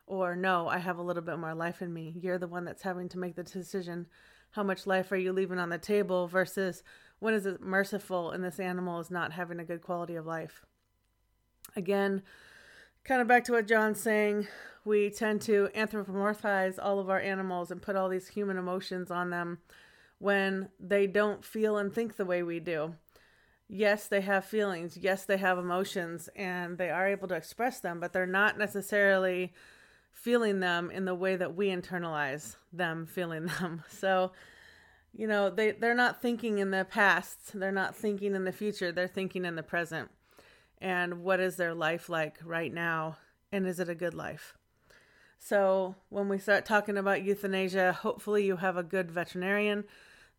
or 0.07 0.35
no, 0.35 0.67
I 0.67 0.79
have 0.79 0.97
a 0.97 1.03
little 1.03 1.21
bit 1.21 1.37
more 1.37 1.53
life 1.53 1.81
in 1.81 1.93
me. 1.93 2.15
You're 2.19 2.37
the 2.39 2.47
one 2.47 2.65
that's 2.65 2.81
having 2.81 3.09
to 3.09 3.19
make 3.19 3.35
the 3.35 3.43
decision. 3.43 4.07
How 4.51 4.63
much 4.63 4.87
life 4.87 5.11
are 5.11 5.17
you 5.17 5.31
leaving 5.31 5.59
on 5.59 5.69
the 5.69 5.77
table 5.77 6.27
versus 6.27 6.83
when 7.19 7.33
is 7.33 7.45
it 7.45 7.61
merciful 7.61 8.31
and 8.31 8.43
this 8.43 8.59
animal 8.59 8.99
is 8.99 9.11
not 9.11 9.33
having 9.33 9.59
a 9.59 9.65
good 9.65 9.81
quality 9.81 10.15
of 10.15 10.25
life? 10.25 10.65
Again, 11.75 12.23
kind 13.09 13.21
of 13.21 13.27
back 13.27 13.43
to 13.43 13.51
what 13.51 13.67
Jon's 13.67 13.99
saying, 13.99 14.47
we 14.85 15.09
tend 15.09 15.41
to 15.41 15.67
anthropomorphize 15.75 16.77
all 16.81 16.99
of 16.99 17.09
our 17.09 17.19
animals 17.19 17.71
and 17.71 17.81
put 17.81 17.95
all 17.95 18.07
these 18.07 18.29
human 18.29 18.55
emotions 18.55 19.11
on 19.11 19.31
them 19.31 19.57
when 20.19 20.69
they 20.79 21.07
don't 21.07 21.43
feel 21.43 21.77
and 21.77 21.93
think 21.93 22.15
the 22.15 22.25
way 22.25 22.43
we 22.43 22.59
do 22.59 22.93
yes, 23.69 24.07
they 24.07 24.21
have 24.21 24.43
feelings, 24.43 24.97
yes, 24.97 25.25
they 25.25 25.37
have 25.37 25.59
emotions, 25.59 26.27
and 26.35 26.77
they 26.77 26.89
are 26.89 27.07
able 27.07 27.27
to 27.27 27.35
express 27.35 27.79
them, 27.79 27.99
but 27.99 28.11
they're 28.11 28.25
not 28.25 28.57
necessarily 28.57 29.53
feeling 30.11 30.59
them 30.59 30.89
in 30.89 31.05
the 31.05 31.13
way 31.13 31.35
that 31.35 31.55
we 31.55 31.69
internalize 31.69 32.55
them 32.73 33.05
feeling 33.05 33.45
them. 33.45 33.83
So, 33.89 34.31
you 35.13 35.27
know, 35.27 35.49
they, 35.49 35.71
they're 35.71 35.95
not 35.95 36.21
thinking 36.21 36.57
in 36.57 36.71
the 36.71 36.85
past, 36.85 37.51
they're 37.53 37.71
not 37.71 37.95
thinking 37.95 38.35
in 38.35 38.43
the 38.43 38.51
future, 38.51 38.91
they're 38.91 39.07
thinking 39.07 39.45
in 39.45 39.55
the 39.55 39.63
present. 39.63 40.09
And 40.81 41.23
what 41.23 41.39
is 41.39 41.55
their 41.57 41.73
life 41.73 42.09
like 42.09 42.37
right 42.43 42.73
now? 42.73 43.17
And 43.51 43.67
is 43.67 43.79
it 43.79 43.89
a 43.89 43.95
good 43.95 44.13
life? 44.13 44.55
So, 45.39 45.95
when 46.09 46.27
we 46.27 46.37
start 46.37 46.65
talking 46.65 46.97
about 46.97 47.23
euthanasia, 47.23 47.93
hopefully 47.93 48.45
you 48.45 48.57
have 48.57 48.75
a 48.75 48.83
good 48.83 49.09
veterinarian 49.09 49.85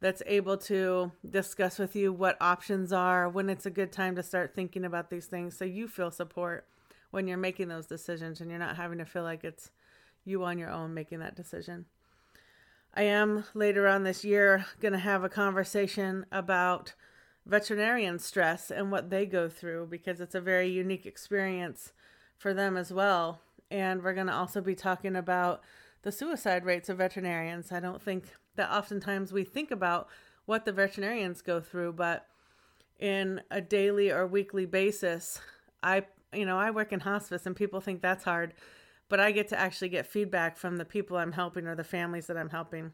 that's 0.00 0.22
able 0.26 0.56
to 0.56 1.12
discuss 1.28 1.78
with 1.78 1.96
you 1.96 2.12
what 2.12 2.36
options 2.40 2.92
are, 2.92 3.28
when 3.28 3.48
it's 3.48 3.66
a 3.66 3.70
good 3.70 3.92
time 3.92 4.16
to 4.16 4.22
start 4.22 4.54
thinking 4.54 4.84
about 4.84 5.10
these 5.10 5.26
things 5.26 5.56
so 5.56 5.64
you 5.64 5.88
feel 5.88 6.10
support 6.10 6.66
when 7.10 7.26
you're 7.26 7.38
making 7.38 7.68
those 7.68 7.86
decisions 7.86 8.40
and 8.40 8.50
you're 8.50 8.58
not 8.58 8.76
having 8.76 8.98
to 8.98 9.04
feel 9.04 9.22
like 9.22 9.44
it's 9.44 9.70
you 10.24 10.44
on 10.44 10.58
your 10.58 10.70
own 10.70 10.94
making 10.94 11.18
that 11.20 11.36
decision. 11.36 11.86
I 12.94 13.02
am 13.02 13.44
later 13.54 13.86
on 13.86 14.02
this 14.02 14.24
year 14.24 14.66
going 14.80 14.92
to 14.92 14.98
have 14.98 15.22
a 15.22 15.28
conversation 15.28 16.26
about 16.32 16.94
veterinarian 17.46 18.18
stress 18.18 18.70
and 18.70 18.90
what 18.90 19.10
they 19.10 19.26
go 19.26 19.48
through 19.48 19.88
because 19.90 20.20
it's 20.20 20.34
a 20.34 20.40
very 20.40 20.68
unique 20.68 21.06
experience 21.06 21.92
for 22.36 22.54
them 22.54 22.76
as 22.76 22.92
well. 22.92 23.40
And 23.70 24.02
we're 24.02 24.14
going 24.14 24.26
to 24.26 24.34
also 24.34 24.60
be 24.60 24.74
talking 24.74 25.16
about 25.16 25.62
the 26.02 26.12
suicide 26.12 26.64
rates 26.64 26.88
of 26.88 26.98
veterinarians. 26.98 27.72
I 27.72 27.80
don't 27.80 28.02
think 28.02 28.24
that 28.56 28.70
oftentimes 28.70 29.32
we 29.32 29.44
think 29.44 29.70
about 29.70 30.08
what 30.46 30.64
the 30.64 30.72
veterinarians 30.72 31.42
go 31.42 31.60
through, 31.60 31.92
but 31.92 32.26
in 32.98 33.40
a 33.50 33.60
daily 33.60 34.10
or 34.10 34.26
weekly 34.26 34.66
basis, 34.66 35.40
I 35.82 36.04
you 36.32 36.46
know, 36.46 36.58
I 36.58 36.70
work 36.70 36.92
in 36.92 37.00
hospice 37.00 37.46
and 37.46 37.56
people 37.56 37.80
think 37.80 38.00
that's 38.00 38.24
hard, 38.24 38.54
but 39.08 39.18
I 39.18 39.32
get 39.32 39.48
to 39.48 39.58
actually 39.58 39.88
get 39.88 40.06
feedback 40.06 40.56
from 40.56 40.76
the 40.76 40.84
people 40.84 41.16
I'm 41.16 41.32
helping 41.32 41.66
or 41.66 41.74
the 41.74 41.84
families 41.84 42.26
that 42.28 42.36
I'm 42.36 42.50
helping. 42.50 42.92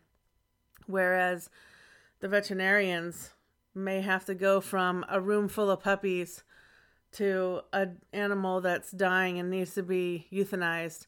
Whereas 0.87 1.51
the 2.21 2.29
veterinarians 2.29 3.31
may 3.77 4.01
have 4.01 4.25
to 4.25 4.35
go 4.35 4.61
from 4.61 5.05
a 5.09 5.21
room 5.21 5.49
full 5.49 5.71
of 5.71 5.83
puppies 5.83 6.43
to 7.13 7.61
an 7.73 7.99
animal 8.13 8.61
that's 8.61 8.91
dying 8.91 9.39
and 9.39 9.51
needs 9.51 9.75
to 9.75 9.83
be 9.83 10.27
euthanized 10.33 11.07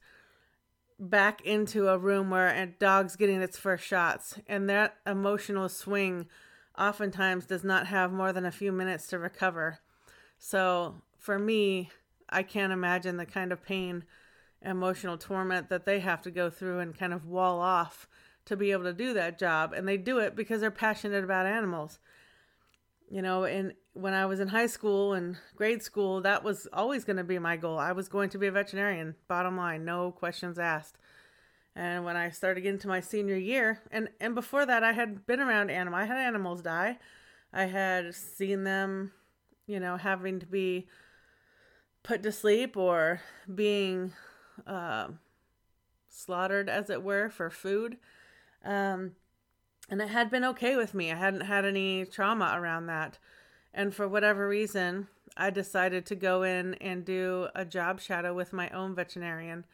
back 1.01 1.41
into 1.43 1.89
a 1.89 1.99
room 1.99 2.31
where 2.31 2.49
a 2.49 2.67
dog's 2.67 3.17
getting 3.17 3.41
its 3.41 3.59
first 3.59 3.85
shots. 3.85 4.39
And 4.47 4.69
that 4.69 4.97
emotional 5.07 5.69
swing 5.69 6.27
oftentimes 6.79 7.47
does 7.47 7.65
not 7.65 7.87
have 7.87 8.13
more 8.13 8.33
than 8.33 8.45
a 8.45 8.51
few 8.51 8.73
minutes 8.73 9.07
to 9.09 9.19
recover. 9.19 9.79
So 10.39 10.95
for 11.19 11.39
me 11.39 11.91
i 12.31 12.43
can't 12.43 12.73
imagine 12.73 13.17
the 13.17 13.27
kind 13.27 13.53
of 13.53 13.63
pain 13.63 14.05
emotional 14.63 15.17
torment 15.17 15.69
that 15.69 15.85
they 15.85 16.01
have 16.01 16.23
to 16.23 16.31
go 16.31 16.51
through 16.51 16.79
and 16.79 16.99
kind 16.99 17.13
of 17.13 17.27
wall 17.27 17.61
off 17.61 18.09
to 18.45 18.57
be 18.57 18.73
able 18.73 18.85
to 18.85 18.93
do 18.93 19.13
that 19.13 19.39
job. 19.39 19.73
And 19.73 19.87
they 19.87 19.97
do 19.97 20.19
it 20.19 20.35
because 20.35 20.61
they're 20.61 20.71
passionate 20.71 21.23
about 21.23 21.47
animals 21.47 21.99
you 23.11 23.23
know 23.23 23.45
and 23.45 23.73
when 23.95 24.13
i 24.13 24.27
was 24.27 24.41
in 24.41 24.49
high 24.49 24.67
school 24.67 25.15
and 25.15 25.37
grade 25.57 25.83
school 25.83 26.21
that 26.21 26.45
was 26.45 26.69
always 26.73 27.05
going 27.05 27.17
to 27.17 27.25
be 27.25 27.39
my 27.39 27.57
goal. 27.57 27.79
I 27.79 27.93
was 27.93 28.09
going 28.09 28.31
to 28.31 28.39
be 28.39 28.47
a 28.47 28.53
veterinarian 28.53 29.15
bottom 29.29 29.57
line 29.57 29.85
no 29.85 30.13
questions 30.13 30.59
asked. 30.59 30.99
And 31.75 32.05
when 32.05 32.17
i 32.17 32.31
started 32.31 32.63
getting 32.63 32.81
to 32.81 32.89
my 32.89 33.01
senior 33.01 33.37
year 33.37 33.83
and 33.91 34.09
and 34.21 34.35
before 34.35 34.67
that 34.67 34.83
i 34.83 34.93
had 34.93 35.27
been 35.27 35.41
around 35.41 35.71
animals 35.71 36.03
i 36.03 36.07
had 36.07 36.19
animals 36.19 36.63
die. 36.63 36.99
I 37.53 37.65
had 37.65 38.15
seen 38.15 38.65
them 38.65 39.13
you 39.67 39.81
know 39.81 39.97
having 39.97 40.41
to 40.41 40.47
be 40.47 40.89
put 42.03 42.23
to 42.23 42.33
sleep 42.33 42.77
or 42.77 43.21
being 43.55 44.13
uh, 44.67 45.09
slaughtered 46.09 46.69
as 46.69 46.91
it 46.91 47.03
were 47.03 47.29
for 47.29 47.51
food. 47.51 47.99
Um, 48.65 49.13
and 49.89 50.03
it 50.03 50.09
had 50.09 50.31
been 50.31 50.45
okay 50.45 50.77
with 50.77 50.95
me. 50.95 51.11
I 51.11 51.17
hadn't 51.17 51.43
had 51.43 51.65
any 51.65 52.05
trauma 52.05 52.53
around 52.55 52.87
that. 52.87 53.19
And 53.73 53.95
for 53.95 54.09
whatever 54.09 54.49
reason, 54.49 55.09
I 55.37 55.51
decided 55.51 56.05
to 56.07 56.15
go 56.15 56.43
in 56.43 56.75
and 56.75 57.05
do 57.05 57.49
a 57.55 57.65
job 57.65 58.01
shadow 58.01 58.35
with 58.35 58.53
my 58.53 58.69
own 58.71 58.95
veterinarian. 58.95 59.65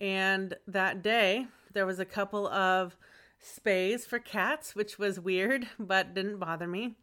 And 0.00 0.56
that 0.66 1.02
day, 1.02 1.46
there 1.72 1.86
was 1.86 1.98
a 2.00 2.04
couple 2.04 2.46
of 2.48 2.96
spays 3.44 4.06
for 4.06 4.18
cats, 4.18 4.74
which 4.74 4.98
was 4.98 5.20
weird, 5.20 5.68
but 5.78 6.14
didn't 6.14 6.38
bother 6.38 6.66
me. 6.66 6.96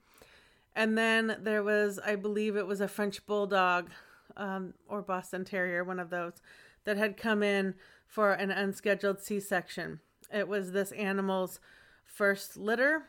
And 0.75 0.97
then 0.97 1.37
there 1.41 1.63
was, 1.63 1.99
I 1.99 2.15
believe 2.15 2.55
it 2.55 2.67
was 2.67 2.81
a 2.81 2.87
French 2.87 3.25
bulldog 3.25 3.89
um, 4.37 4.73
or 4.87 5.01
Boston 5.01 5.43
Terrier, 5.43 5.83
one 5.83 5.99
of 5.99 6.09
those, 6.09 6.33
that 6.85 6.97
had 6.97 7.17
come 7.17 7.43
in 7.43 7.75
for 8.07 8.31
an 8.31 8.49
unscheduled 8.49 9.19
C 9.19 9.39
section. 9.39 9.99
It 10.31 10.47
was 10.47 10.71
this 10.71 10.91
animal's 10.93 11.59
first 12.13 12.57
litter. 12.57 13.03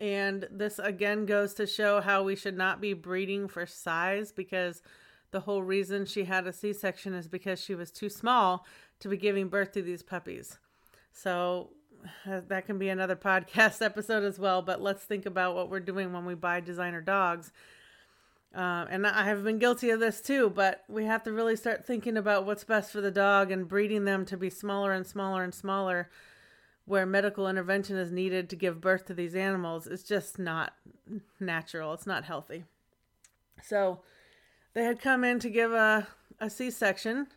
And 0.00 0.48
this 0.50 0.78
again 0.78 1.26
goes 1.26 1.54
to 1.54 1.66
show 1.66 2.00
how 2.00 2.22
we 2.22 2.34
should 2.36 2.56
not 2.56 2.80
be 2.80 2.92
breeding 2.92 3.48
for 3.48 3.66
size 3.66 4.32
because 4.32 4.82
the 5.30 5.40
whole 5.40 5.62
reason 5.62 6.06
she 6.06 6.24
had 6.24 6.46
a 6.46 6.52
C 6.52 6.72
section 6.72 7.14
is 7.14 7.28
because 7.28 7.60
she 7.62 7.74
was 7.74 7.90
too 7.90 8.08
small 8.08 8.66
to 9.00 9.08
be 9.08 9.16
giving 9.16 9.48
birth 9.48 9.72
to 9.72 9.82
these 9.82 10.02
puppies. 10.02 10.58
So 11.12 11.70
uh, 12.26 12.40
that 12.48 12.66
can 12.66 12.78
be 12.78 12.88
another 12.88 13.16
podcast 13.24 13.80
episode 13.80 14.24
as 14.24 14.38
well. 14.38 14.62
But 14.62 14.82
let's 14.82 15.04
think 15.04 15.26
about 15.26 15.54
what 15.54 15.70
we're 15.70 15.80
doing 15.80 16.12
when 16.12 16.24
we 16.24 16.34
buy 16.34 16.60
designer 16.60 17.00
dogs. 17.00 17.52
Uh, 18.54 18.84
and 18.90 19.06
I 19.06 19.24
have 19.24 19.44
been 19.44 19.58
guilty 19.58 19.88
of 19.90 20.00
this 20.00 20.20
too, 20.20 20.50
but 20.50 20.84
we 20.86 21.06
have 21.06 21.22
to 21.22 21.32
really 21.32 21.56
start 21.56 21.86
thinking 21.86 22.18
about 22.18 22.44
what's 22.44 22.64
best 22.64 22.92
for 22.92 23.00
the 23.00 23.10
dog 23.10 23.50
and 23.50 23.66
breeding 23.66 24.04
them 24.04 24.26
to 24.26 24.36
be 24.36 24.50
smaller 24.50 24.92
and 24.92 25.06
smaller 25.06 25.42
and 25.42 25.54
smaller 25.54 26.10
where 26.84 27.06
medical 27.06 27.48
intervention 27.48 27.96
is 27.96 28.10
needed 28.10 28.50
to 28.50 28.56
give 28.56 28.80
birth 28.80 29.06
to 29.06 29.14
these 29.14 29.34
animals 29.34 29.86
is 29.86 30.02
just 30.02 30.38
not 30.38 30.74
natural. 31.38 31.92
It's 31.94 32.06
not 32.06 32.24
healthy. 32.24 32.64
So 33.62 34.00
they 34.74 34.84
had 34.84 35.00
come 35.00 35.24
in 35.24 35.38
to 35.40 35.50
give 35.50 35.72
a, 35.72 36.08
a 36.40 36.50
C 36.50 36.70
section, 36.70 37.28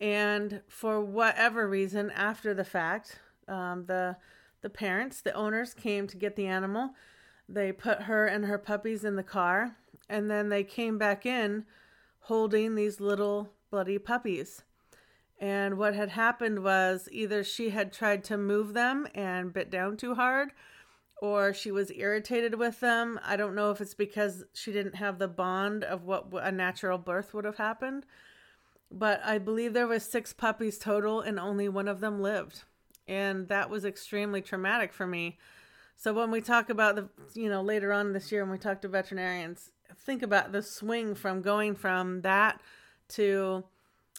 and 0.00 0.62
for 0.68 1.00
whatever 1.00 1.68
reason, 1.68 2.10
after 2.10 2.54
the 2.54 2.64
fact, 2.64 3.20
um, 3.48 3.86
the 3.86 4.16
the 4.62 4.70
parents, 4.70 5.20
the 5.20 5.34
owners, 5.34 5.74
came 5.74 6.06
to 6.06 6.16
get 6.16 6.36
the 6.36 6.46
animal. 6.46 6.90
They 7.48 7.72
put 7.72 8.02
her 8.02 8.26
and 8.26 8.44
her 8.44 8.58
puppies 8.58 9.04
in 9.04 9.16
the 9.16 9.22
car, 9.22 9.76
and 10.08 10.30
then 10.30 10.48
they 10.48 10.64
came 10.64 10.98
back 10.98 11.26
in 11.26 11.64
holding 12.20 12.74
these 12.74 13.00
little 13.00 13.50
bloody 13.70 13.98
puppies. 13.98 14.62
And 15.42 15.76
what 15.76 15.96
had 15.96 16.10
happened 16.10 16.62
was 16.62 17.08
either 17.10 17.42
she 17.42 17.70
had 17.70 17.92
tried 17.92 18.22
to 18.24 18.38
move 18.38 18.74
them 18.74 19.08
and 19.12 19.52
bit 19.52 19.72
down 19.72 19.96
too 19.96 20.14
hard, 20.14 20.50
or 21.20 21.52
she 21.52 21.72
was 21.72 21.90
irritated 21.90 22.54
with 22.54 22.78
them. 22.78 23.18
I 23.24 23.34
don't 23.34 23.56
know 23.56 23.72
if 23.72 23.80
it's 23.80 23.92
because 23.92 24.44
she 24.54 24.70
didn't 24.70 24.94
have 24.94 25.18
the 25.18 25.26
bond 25.26 25.82
of 25.82 26.04
what 26.04 26.28
a 26.32 26.52
natural 26.52 26.96
birth 26.96 27.34
would 27.34 27.44
have 27.44 27.56
happened. 27.56 28.06
But 28.88 29.20
I 29.24 29.38
believe 29.38 29.72
there 29.72 29.88
was 29.88 30.04
six 30.04 30.32
puppies 30.32 30.78
total 30.78 31.20
and 31.20 31.40
only 31.40 31.68
one 31.68 31.88
of 31.88 31.98
them 31.98 32.22
lived. 32.22 32.62
And 33.08 33.48
that 33.48 33.68
was 33.68 33.84
extremely 33.84 34.42
traumatic 34.42 34.92
for 34.92 35.08
me. 35.08 35.38
So 35.96 36.12
when 36.12 36.30
we 36.30 36.40
talk 36.40 36.70
about 36.70 36.94
the, 36.94 37.08
you 37.34 37.50
know, 37.50 37.62
later 37.62 37.92
on 37.92 38.12
this 38.12 38.30
year 38.30 38.44
when 38.44 38.52
we 38.52 38.58
talk 38.58 38.80
to 38.82 38.88
veterinarians, 38.88 39.72
think 39.96 40.22
about 40.22 40.52
the 40.52 40.62
swing 40.62 41.16
from 41.16 41.42
going 41.42 41.74
from 41.74 42.20
that 42.20 42.60
to 43.08 43.64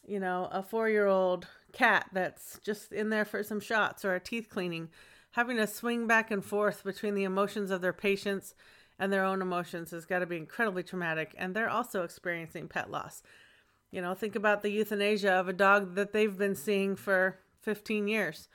you 0.05 0.19
know, 0.19 0.49
a 0.51 0.61
four 0.61 0.89
year 0.89 1.07
old 1.07 1.47
cat 1.71 2.07
that's 2.13 2.59
just 2.63 2.91
in 2.91 3.09
there 3.09 3.25
for 3.25 3.43
some 3.43 3.59
shots 3.59 4.05
or 4.05 4.13
a 4.13 4.19
teeth 4.19 4.49
cleaning, 4.49 4.89
having 5.31 5.57
to 5.57 5.67
swing 5.67 6.07
back 6.07 6.31
and 6.31 6.43
forth 6.43 6.83
between 6.83 7.15
the 7.15 7.23
emotions 7.23 7.71
of 7.71 7.81
their 7.81 7.93
patients 7.93 8.53
and 8.99 9.11
their 9.11 9.23
own 9.23 9.41
emotions 9.41 9.91
has 9.91 10.05
got 10.05 10.19
to 10.19 10.25
be 10.25 10.37
incredibly 10.37 10.83
traumatic. 10.83 11.33
And 11.37 11.55
they're 11.55 11.69
also 11.69 12.03
experiencing 12.03 12.67
pet 12.67 12.91
loss. 12.91 13.23
You 13.91 14.01
know, 14.01 14.13
think 14.13 14.35
about 14.35 14.61
the 14.61 14.71
euthanasia 14.71 15.31
of 15.31 15.47
a 15.47 15.53
dog 15.53 15.95
that 15.95 16.13
they've 16.13 16.37
been 16.37 16.55
seeing 16.55 16.95
for 16.95 17.39
15 17.61 18.07
years. 18.07 18.49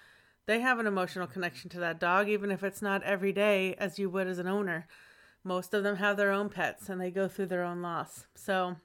they 0.47 0.61
have 0.61 0.79
an 0.79 0.87
emotional 0.87 1.27
connection 1.27 1.69
to 1.69 1.79
that 1.79 2.01
dog, 2.01 2.27
even 2.29 2.51
if 2.51 2.65
it's 2.65 2.81
not 2.81 3.03
every 3.03 3.33
day 3.33 3.75
as 3.75 3.99
you 3.99 4.09
would 4.09 4.27
as 4.27 4.39
an 4.39 4.47
owner. 4.47 4.87
Most 5.45 5.75
of 5.75 5.83
them 5.83 5.97
have 5.97 6.17
their 6.17 6.33
own 6.33 6.49
pets 6.49 6.89
and 6.89 6.99
they 7.01 7.11
go 7.11 7.29
through 7.29 7.47
their 7.47 7.63
own 7.63 7.83
loss. 7.83 8.27
So, 8.35 8.77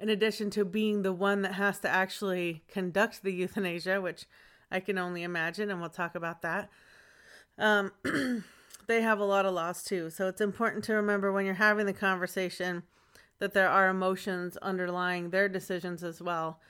in 0.00 0.08
addition 0.08 0.50
to 0.50 0.64
being 0.64 1.02
the 1.02 1.12
one 1.12 1.42
that 1.42 1.54
has 1.54 1.78
to 1.80 1.88
actually 1.88 2.62
conduct 2.68 3.22
the 3.22 3.32
euthanasia, 3.32 4.00
which 4.00 4.26
I 4.70 4.80
can 4.80 4.98
only 4.98 5.22
imagine, 5.22 5.70
and 5.70 5.80
we'll 5.80 5.90
talk 5.90 6.14
about 6.14 6.42
that, 6.42 6.68
um, 7.58 7.92
they 8.86 9.02
have 9.02 9.20
a 9.20 9.24
lot 9.24 9.46
of 9.46 9.54
loss 9.54 9.84
too. 9.84 10.10
So, 10.10 10.28
it's 10.28 10.40
important 10.40 10.84
to 10.84 10.94
remember 10.94 11.32
when 11.32 11.46
you're 11.46 11.54
having 11.54 11.86
the 11.86 11.92
conversation 11.92 12.82
that 13.38 13.52
there 13.52 13.68
are 13.68 13.88
emotions 13.88 14.56
underlying 14.58 15.30
their 15.30 15.48
decisions 15.48 16.02
as 16.02 16.20
well. 16.20 16.60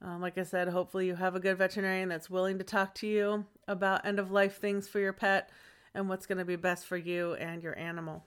Um, 0.00 0.20
like 0.20 0.36
I 0.36 0.42
said, 0.42 0.68
hopefully 0.68 1.06
you 1.06 1.14
have 1.14 1.36
a 1.36 1.40
good 1.40 1.58
veterinarian 1.58 2.08
that's 2.08 2.28
willing 2.28 2.58
to 2.58 2.64
talk 2.64 2.94
to 2.96 3.06
you 3.06 3.46
about 3.68 4.04
end 4.04 4.18
of 4.18 4.32
life 4.32 4.60
things 4.60 4.88
for 4.88 4.98
your 4.98 5.12
pet 5.12 5.50
and 5.94 6.08
what's 6.08 6.26
going 6.26 6.38
to 6.38 6.44
be 6.44 6.56
best 6.56 6.86
for 6.86 6.96
you 6.96 7.34
and 7.34 7.62
your 7.62 7.78
animal. 7.78 8.24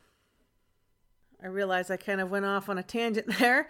I 1.44 1.48
realize 1.48 1.92
I 1.92 1.98
kind 1.98 2.22
of 2.22 2.32
went 2.32 2.46
off 2.46 2.70
on 2.70 2.78
a 2.78 2.84
tangent 2.84 3.28
there. 3.40 3.70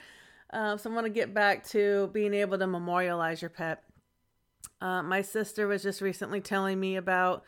Uh, 0.52 0.78
so 0.78 0.90
I 0.90 0.94
want 0.94 1.06
to 1.06 1.12
get 1.12 1.34
back 1.34 1.66
to 1.70 2.10
being 2.14 2.34
able 2.34 2.58
to 2.58 2.68
memorialize 2.68 3.42
your 3.42 3.50
pet. 3.50 3.84
Uh, 4.82 5.02
my 5.04 5.22
sister 5.22 5.68
was 5.68 5.84
just 5.84 6.02
recently 6.02 6.42
telling 6.42 6.80
me 6.80 6.96
about 6.96 7.44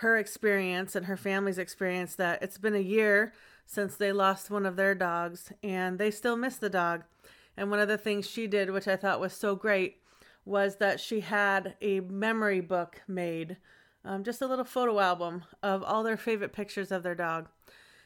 her 0.00 0.16
experience 0.18 0.94
and 0.94 1.06
her 1.06 1.16
family's 1.16 1.58
experience 1.58 2.14
that 2.16 2.42
it's 2.42 2.58
been 2.58 2.74
a 2.74 2.80
year 2.80 3.32
since 3.64 3.96
they 3.96 4.12
lost 4.12 4.50
one 4.50 4.66
of 4.66 4.76
their 4.76 4.94
dogs 4.94 5.52
and 5.62 5.98
they 5.98 6.10
still 6.10 6.36
miss 6.36 6.56
the 6.56 6.68
dog. 6.68 7.04
And 7.56 7.70
one 7.70 7.80
of 7.80 7.88
the 7.88 7.98
things 7.98 8.28
she 8.28 8.46
did, 8.46 8.70
which 8.70 8.86
I 8.86 8.96
thought 8.96 9.20
was 9.20 9.32
so 9.32 9.56
great, 9.56 10.02
was 10.44 10.76
that 10.76 11.00
she 11.00 11.20
had 11.20 11.74
a 11.80 12.00
memory 12.00 12.60
book 12.60 13.02
made, 13.08 13.56
um, 14.04 14.22
just 14.22 14.42
a 14.42 14.46
little 14.46 14.64
photo 14.64 15.00
album 15.00 15.44
of 15.62 15.82
all 15.82 16.02
their 16.02 16.16
favorite 16.16 16.52
pictures 16.52 16.92
of 16.92 17.02
their 17.02 17.14
dog. 17.14 17.48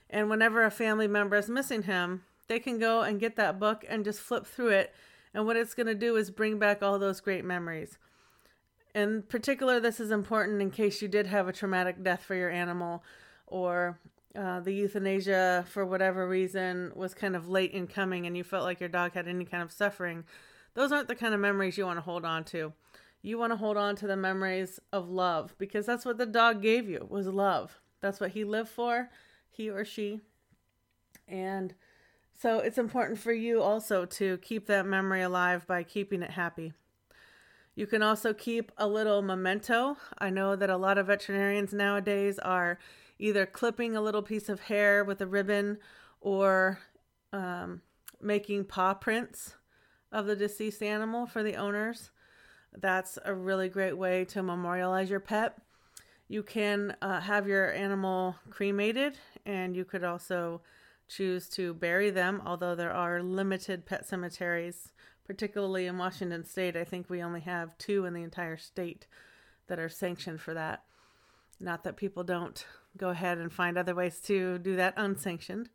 And 0.08 0.30
whenever 0.30 0.64
a 0.64 0.70
family 0.70 1.06
member 1.06 1.37
is 1.37 1.49
missing 1.49 1.82
him, 1.82 2.22
they 2.50 2.59
can 2.59 2.80
go 2.80 3.02
and 3.02 3.21
get 3.21 3.37
that 3.37 3.61
book 3.61 3.85
and 3.88 4.04
just 4.04 4.19
flip 4.19 4.45
through 4.45 4.71
it. 4.71 4.92
And 5.33 5.47
what 5.47 5.57
it's 5.57 5.73
going 5.73 5.87
to 5.87 5.95
do 5.95 6.16
is 6.16 6.33
bring 6.33 6.59
back 6.59 6.83
all 6.83 6.99
those 6.99 7.21
great 7.21 7.45
memories. 7.45 7.97
In 8.92 9.23
particular, 9.23 9.78
this 9.78 10.00
is 10.00 10.11
important 10.11 10.61
in 10.61 10.73
case 10.73 11.00
you 11.00 11.07
did 11.07 11.28
have 11.28 11.47
a 11.47 11.52
traumatic 11.52 12.02
death 12.02 12.25
for 12.25 12.35
your 12.35 12.50
animal 12.50 13.04
or 13.47 14.00
uh, 14.35 14.59
the 14.59 14.73
euthanasia 14.73 15.64
for 15.71 15.87
whatever 15.87 16.26
reason 16.26 16.90
was 16.97 17.14
kind 17.14 17.37
of 17.37 17.49
late 17.49 17.71
in 17.71 17.87
coming 17.87 18.26
and 18.26 18.37
you 18.37 18.42
felt 18.42 18.64
like 18.64 18.80
your 18.80 18.88
dog 18.88 19.12
had 19.12 19.28
any 19.28 19.45
kind 19.45 19.62
of 19.62 19.71
suffering, 19.71 20.25
those 20.75 20.90
aren't 20.90 21.07
the 21.07 21.14
kind 21.14 21.35
of 21.35 21.38
memories 21.38 21.78
you 21.78 21.87
want 21.87 21.99
to 21.99 22.02
hold 22.02 22.25
on 22.25 22.42
to. 22.42 22.73
You 23.23 23.38
want 23.38 23.52
to 23.52 23.57
hold 23.59 23.76
on 23.76 23.95
to 23.95 24.09
the 24.09 24.16
memories 24.16 24.80
of 24.92 25.09
love 25.09 25.54
because 25.57 25.87
that's 25.87 26.04
what 26.04 26.19
the 26.19 26.26
dog 26.26 26.62
gave 26.62 26.88
you 26.88 27.07
was 27.09 27.28
love. 27.28 27.80
That's 28.00 28.19
what 28.19 28.33
he 28.33 28.42
lived 28.42 28.71
for, 28.71 29.09
he 29.49 29.71
or 29.71 29.85
she. 29.85 30.19
And 31.28 31.75
so 32.40 32.59
it's 32.61 32.78
important 32.78 33.18
for 33.18 33.32
you 33.32 33.61
also 33.61 34.06
to 34.06 34.38
keep 34.38 34.66
that 34.66 34.87
memory 34.87 35.20
alive 35.20 35.66
by 35.66 35.82
keeping 35.82 36.23
it 36.23 36.30
happy. 36.30 36.73
You 37.75 37.87
can 37.87 38.02
also 38.02 38.32
keep 38.32 38.73
a 38.78 38.87
little 38.88 39.20
memento. 39.20 39.99
I 40.18 40.30
know 40.30 40.56
that 40.56 40.70
a 40.70 40.76
lot 40.78 40.97
of 40.97 41.09
veterinarians 41.09 41.75
nowadays 41.75 42.38
are 42.38 42.78
either 43.18 43.44
clipping 43.44 43.94
a 43.94 44.00
little 44.00 44.23
piece 44.23 44.49
of 44.49 44.61
hair 44.61 45.04
with 45.04 45.20
a 45.20 45.26
ribbon 45.26 45.78
or 46.23 46.78
um, 47.35 47.82
making 48.23 48.64
paw 48.64 48.94
prints 48.94 49.56
of 50.11 50.25
the 50.25 50.35
deceased 50.35 50.82
animal 50.82 51.26
for 51.26 51.42
the 51.42 51.56
owners. 51.56 52.11
That's 52.73 53.18
a 53.23 53.35
really 53.35 53.68
great 53.68 53.99
way 53.99 54.25
to 54.26 54.42
memorialize 54.42 55.11
your 55.11 55.20
pet. 55.20 55.59
You 56.26 56.42
can 56.42 56.97
uh, 57.02 57.20
have 57.20 57.47
your 57.47 57.70
animal 57.75 58.37
cremated, 58.49 59.18
and 59.44 59.76
you 59.76 59.85
could 59.85 60.04
also 60.04 60.62
choose 61.11 61.49
to 61.50 61.75
bury 61.75 62.08
them, 62.11 62.41
although 62.47 62.75
there 62.75 62.93
are 62.93 63.23
limited 63.23 63.84
pet 63.84 64.06
cemeteries, 64.06 64.93
particularly 65.26 65.87
in 65.87 65.99
Washington 65.99 66.45
state. 66.45 66.76
I 66.76 66.84
think 66.84 67.11
we 67.11 67.23
only 67.23 67.41
have 67.41 67.76
two 67.76 68.06
in 68.06 68.15
the 68.15 68.23
entire 68.23 68.56
state 68.56 69.06
that 69.67 69.78
are 69.78 69.89
sanctioned 69.89 70.41
for 70.41 70.54
that. 70.54 70.84
Not 71.58 71.84
that 71.84 71.97
people 71.97 72.25
don't 72.25 72.65
go 72.97 73.11
ahead 73.11 73.39
and 73.39 73.52
find 73.52 73.76
other 73.76 73.95
ways 73.95 74.21
to 74.23 74.58
do 74.58 74.76
that 74.76 74.95
unsanctioned. 74.97 75.69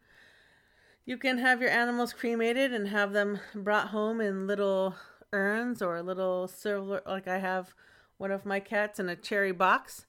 You 1.06 1.18
can 1.18 1.38
have 1.38 1.62
your 1.62 1.70
animals 1.70 2.14
cremated 2.14 2.74
and 2.74 2.88
have 2.88 3.14
them 3.14 3.40
brought 3.54 3.90
home 3.90 4.20
in 4.20 4.48
little 4.48 4.96
urns 5.32 5.82
or 5.82 6.02
little 6.02 6.48
silver, 6.48 7.02
like 7.06 7.28
I 7.28 7.38
have 7.38 7.76
one 8.18 8.32
of 8.32 8.46
my 8.46 8.60
cats 8.60 9.00
in 9.00 9.10
a 9.10 9.16
cherry 9.16 9.52
box. 9.52 10.06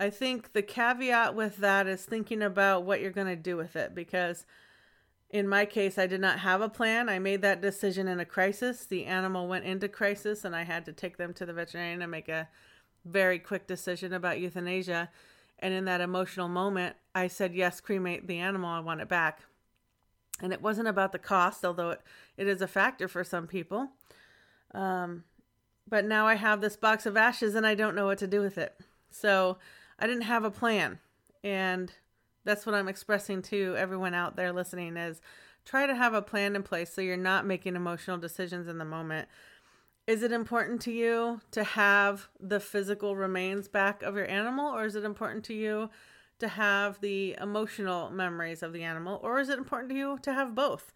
I 0.00 0.08
think 0.08 0.54
the 0.54 0.62
caveat 0.62 1.34
with 1.34 1.58
that 1.58 1.86
is 1.86 2.04
thinking 2.04 2.40
about 2.42 2.84
what 2.84 3.02
you're 3.02 3.10
going 3.10 3.26
to 3.26 3.36
do 3.36 3.58
with 3.58 3.76
it 3.76 3.94
because 3.94 4.46
in 5.28 5.46
my 5.46 5.66
case, 5.66 5.98
I 5.98 6.06
did 6.06 6.22
not 6.22 6.40
have 6.40 6.62
a 6.62 6.68
plan. 6.70 7.08
I 7.08 7.18
made 7.18 7.42
that 7.42 7.60
decision 7.60 8.08
in 8.08 8.18
a 8.18 8.24
crisis. 8.24 8.84
The 8.86 9.04
animal 9.04 9.46
went 9.46 9.64
into 9.64 9.88
crisis, 9.88 10.44
and 10.44 10.56
I 10.56 10.64
had 10.64 10.84
to 10.86 10.92
take 10.92 11.18
them 11.18 11.32
to 11.34 11.46
the 11.46 11.52
veterinarian 11.52 12.02
and 12.02 12.10
make 12.10 12.28
a 12.28 12.48
very 13.04 13.38
quick 13.38 13.68
decision 13.68 14.12
about 14.12 14.40
euthanasia. 14.40 15.08
And 15.60 15.72
in 15.72 15.84
that 15.84 16.00
emotional 16.00 16.48
moment, 16.48 16.96
I 17.14 17.28
said, 17.28 17.54
yes, 17.54 17.80
cremate 17.80 18.26
the 18.26 18.38
animal. 18.38 18.70
I 18.70 18.80
want 18.80 19.02
it 19.02 19.08
back. 19.08 19.42
And 20.40 20.52
it 20.52 20.62
wasn't 20.62 20.88
about 20.88 21.12
the 21.12 21.18
cost, 21.18 21.64
although 21.64 21.90
it, 21.90 22.00
it 22.36 22.48
is 22.48 22.62
a 22.62 22.66
factor 22.66 23.06
for 23.06 23.22
some 23.22 23.46
people. 23.46 23.90
Um, 24.72 25.24
but 25.88 26.06
now 26.06 26.26
I 26.26 26.34
have 26.36 26.60
this 26.60 26.76
box 26.76 27.04
of 27.04 27.16
ashes 27.16 27.54
and 27.54 27.66
I 27.66 27.74
don't 27.74 27.94
know 27.94 28.06
what 28.06 28.18
to 28.18 28.26
do 28.26 28.40
with 28.40 28.56
it. 28.56 28.80
So 29.10 29.58
I 30.00 30.06
didn't 30.06 30.22
have 30.22 30.44
a 30.44 30.50
plan. 30.50 30.98
And 31.44 31.92
that's 32.44 32.66
what 32.66 32.74
I'm 32.74 32.88
expressing 32.88 33.42
to 33.42 33.74
everyone 33.76 34.14
out 34.14 34.36
there 34.36 34.52
listening 34.52 34.96
is 34.96 35.20
try 35.64 35.86
to 35.86 35.94
have 35.94 36.14
a 36.14 36.22
plan 36.22 36.56
in 36.56 36.62
place 36.62 36.92
so 36.92 37.00
you're 37.00 37.16
not 37.16 37.46
making 37.46 37.76
emotional 37.76 38.16
decisions 38.18 38.66
in 38.66 38.78
the 38.78 38.84
moment 38.84 39.28
is 40.10 40.24
it 40.24 40.32
important 40.32 40.80
to 40.80 40.90
you 40.90 41.40
to 41.52 41.62
have 41.62 42.28
the 42.40 42.58
physical 42.58 43.14
remains 43.14 43.68
back 43.68 44.02
of 44.02 44.16
your 44.16 44.28
animal, 44.28 44.74
or 44.74 44.84
is 44.84 44.96
it 44.96 45.04
important 45.04 45.44
to 45.44 45.54
you 45.54 45.88
to 46.40 46.48
have 46.48 47.00
the 47.00 47.36
emotional 47.40 48.10
memories 48.10 48.62
of 48.64 48.72
the 48.72 48.82
animal, 48.82 49.20
or 49.22 49.38
is 49.38 49.48
it 49.48 49.58
important 49.58 49.90
to 49.90 49.96
you 49.96 50.18
to 50.22 50.32
have 50.32 50.52
both? 50.52 50.92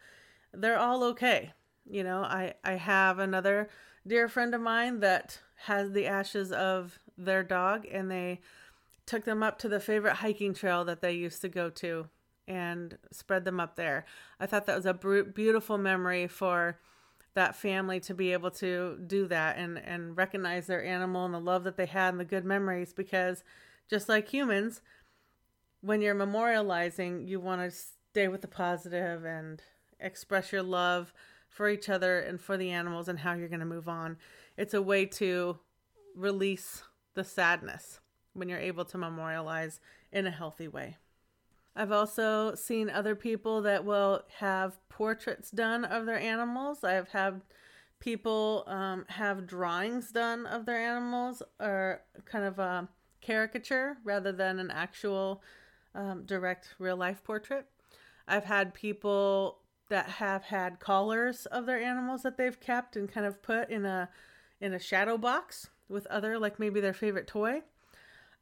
They're 0.53 0.79
all 0.79 1.05
okay. 1.05 1.53
You 1.89 2.03
know, 2.03 2.23
I, 2.23 2.55
I 2.65 2.73
have 2.73 3.21
another 3.21 3.69
dear 4.05 4.27
friend 4.27 4.53
of 4.53 4.61
mine 4.61 4.99
that 4.99 5.39
has 5.67 5.93
the 5.93 6.07
ashes 6.07 6.51
of 6.51 6.99
their 7.17 7.45
dog, 7.45 7.87
and 7.89 8.11
they 8.11 8.41
took 9.07 9.25
them 9.25 9.43
up 9.43 9.59
to 9.59 9.69
the 9.69 9.81
favorite 9.81 10.17
hiking 10.17 10.55
trail 10.55 10.85
that 10.85 11.01
they 11.01 11.13
used 11.13 11.41
to 11.43 11.49
go 11.49 11.71
to 11.71 12.09
and 12.47 12.99
spread 13.11 13.45
them 13.45 13.61
up 13.61 13.77
there. 13.77 14.05
I 14.39 14.47
thought 14.47 14.67
that 14.67 14.77
was 14.77 14.87
a 14.87 14.95
beautiful 14.95 15.79
memory 15.79 16.27
for 16.27 16.79
that 17.35 17.57
family 17.57 18.01
to 18.01 18.15
be 18.15 18.33
able 18.33 18.51
to 18.51 18.99
do 19.07 19.27
that 19.27 19.59
and 19.59 19.79
and 19.79 20.17
recognize 20.17 20.67
their 20.67 20.85
animal 20.85 21.25
and 21.25 21.35
the 21.35 21.41
love 21.41 21.65
that 21.65 21.77
they 21.77 21.87
had 21.87 22.11
and 22.11 22.21
the 22.21 22.25
good 22.25 22.45
memories 22.45 22.93
because 22.93 23.43
just 23.91 24.09
like 24.09 24.29
humans 24.29 24.81
when 25.81 26.01
you're 26.01 26.15
memorializing 26.15 27.27
you 27.27 27.41
want 27.41 27.61
to 27.61 27.77
stay 27.77 28.29
with 28.29 28.41
the 28.41 28.49
positive 28.49 29.25
and 29.25 29.63
express 29.99 30.53
your 30.53 30.63
love 30.63 31.13
for 31.49 31.69
each 31.69 31.89
other 31.89 32.21
and 32.21 32.41
for 32.41 32.57
the 32.57 32.71
animals 32.71 33.09
and 33.09 33.19
how 33.19 33.33
you're 33.33 33.49
going 33.49 33.59
to 33.59 33.67
move 33.67 33.89
on 33.89 34.17
it's 34.57 34.75
a 34.75 34.83
way 34.83 35.05
to 35.05 35.59
release 36.15 36.85
the 37.15 37.25
sadness 37.25 37.99
when 38.35 38.49
you're 38.49 38.59
able 38.59 38.85
to 38.85 38.99
memorialize 38.99 39.81
in 40.13 40.27
a 40.27 40.31
healthy 40.31 40.69
way 40.69 40.97
I've 41.77 41.93
also 41.93 42.55
seen 42.55 42.89
other 42.89 43.17
people 43.17 43.63
that 43.63 43.85
will 43.85 44.23
have 44.39 44.79
portraits 44.89 45.51
done 45.51 45.85
of 45.85 46.07
their 46.07 46.19
animals. 46.19 46.85
I've 46.85 47.09
had 47.09 47.41
people 47.99 48.65
um, 48.67 49.05
have 49.09 49.47
drawings 49.47 50.13
done 50.13 50.47
of 50.47 50.67
their 50.67 50.79
animals 50.79 51.43
or 51.59 52.03
kind 52.25 52.45
of 52.45 52.59
a 52.59 52.89
caricature 53.21 53.97
rather 54.05 54.31
than 54.31 54.59
an 54.59 54.71
actual 54.71 55.43
um, 55.95 56.25
direct 56.27 56.75
real 56.79 56.97
life 56.97 57.25
portrait. 57.25 57.67
I've 58.29 58.45
had 58.45 58.73
people 58.73 59.59
that 59.89 60.09
have 60.09 60.45
had 60.45 60.79
collars 60.79 61.47
of 61.47 61.67
their 61.67 61.81
animals 61.83 62.23
that 62.23 62.37
they've 62.37 62.59
kept 62.59 62.97
and 62.97 63.11
kind 63.11 63.27
of 63.27 63.43
put 63.43 63.69
in 63.71 63.85
a 63.85 64.09
in 64.61 64.73
a 64.73 64.79
shadow 64.79 65.19
box 65.19 65.69
with 65.89 66.07
other 66.07 66.39
like 66.39 66.59
maybe 66.59 66.81
their 66.81 66.95
favorite 66.95 67.27
toy. 67.27 67.63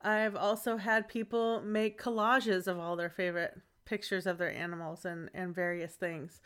I've 0.03 0.37
also 0.37 0.77
had 0.77 1.09
people 1.09 1.61
make 1.63 2.01
collages 2.01 2.67
of 2.67 2.79
all 2.79 2.97
their 2.97 3.11
favorite 3.11 3.59
pictures 3.85 4.27
of 4.27 4.39
their 4.39 4.53
animals 4.53 5.05
and, 5.05 5.31
and 5.33 5.55
various 5.55 5.95
things. 5.95 6.41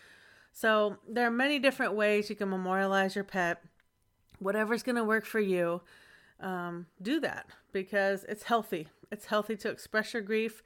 So 0.53 0.99
there 1.09 1.27
are 1.27 1.31
many 1.31 1.59
different 1.59 1.95
ways 1.95 2.31
you 2.31 2.37
can 2.37 2.51
memorialize 2.51 3.15
your 3.15 3.25
pet. 3.25 3.63
Whatever's 4.39 4.83
going 4.83 4.97
to 4.97 5.05
work 5.05 5.25
for 5.25 5.41
you, 5.41 5.83
um, 6.41 6.87
do 7.01 7.21
that 7.21 7.47
because 7.73 8.25
it's 8.25 8.45
healthy. 8.45 8.89
It's 9.11 9.27
healthy 9.27 9.57
to 9.57 9.71
express 9.71 10.13
your 10.13 10.23
grief, 10.23 10.63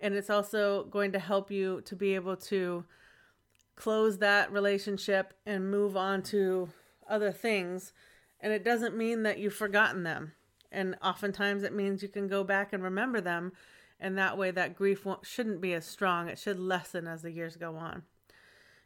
and 0.00 0.14
it's 0.14 0.30
also 0.30 0.84
going 0.84 1.12
to 1.12 1.18
help 1.18 1.50
you 1.50 1.82
to 1.82 1.96
be 1.96 2.14
able 2.14 2.36
to 2.36 2.84
close 3.76 4.18
that 4.18 4.52
relationship 4.52 5.34
and 5.44 5.70
move 5.70 5.96
on 5.96 6.22
to 6.22 6.68
other 7.08 7.32
things. 7.32 7.92
And 8.40 8.52
it 8.52 8.64
doesn't 8.64 8.96
mean 8.96 9.22
that 9.24 9.38
you've 9.38 9.54
forgotten 9.54 10.02
them 10.02 10.32
And 10.72 10.96
oftentimes 11.02 11.62
it 11.62 11.74
means 11.74 12.02
you 12.02 12.08
can 12.08 12.28
go 12.28 12.44
back 12.44 12.72
and 12.72 12.82
remember 12.82 13.20
them. 13.20 13.52
And 13.98 14.16
that 14.16 14.38
way, 14.38 14.50
that 14.50 14.76
grief 14.76 15.06
shouldn't 15.22 15.60
be 15.60 15.74
as 15.74 15.84
strong. 15.84 16.28
It 16.28 16.38
should 16.38 16.58
lessen 16.58 17.06
as 17.06 17.22
the 17.22 17.30
years 17.30 17.56
go 17.56 17.76
on. 17.76 18.02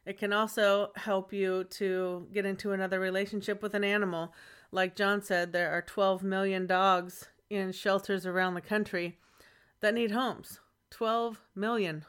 It 0.05 0.19
can 0.19 0.33
also 0.33 0.91
help 0.97 1.33
you 1.33 1.65
to 1.65 2.27
get 2.33 2.45
into 2.45 2.73
another 2.73 3.01
relationship 3.01 3.63
with 3.63 3.75
an 3.75 3.85
animal. 3.85 4.35
Like 4.71 4.97
Jon 4.97 5.23
said, 5.23 5.53
there 5.53 5.71
are 5.71 5.83
12 5.83 6.23
million 6.23 6.67
dogs 6.67 7.29
in 7.49 7.73
shelters 7.73 8.27
around 8.27 8.55
the 8.55 8.61
country 8.61 9.19
that 9.81 9.95
need 9.95 10.11
homes. 10.11 10.61
12 10.91 11.41
million. 11.55 12.05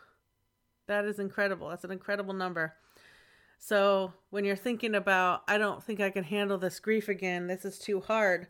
That 0.87 1.05
is 1.05 1.19
incredible. 1.19 1.69
That's 1.69 1.83
an 1.83 1.91
incredible 1.91 2.33
number. 2.33 2.73
So, 3.57 4.13
when 4.29 4.45
you're 4.45 4.55
thinking 4.55 4.93
about 4.93 5.43
I 5.47 5.57
don't 5.57 5.83
think 5.83 5.99
I 5.99 6.11
can 6.11 6.23
handle 6.23 6.57
this 6.57 6.79
grief 6.79 7.07
again, 7.07 7.47
this 7.47 7.65
is 7.65 7.79
too 7.79 8.01
hard. 8.01 8.47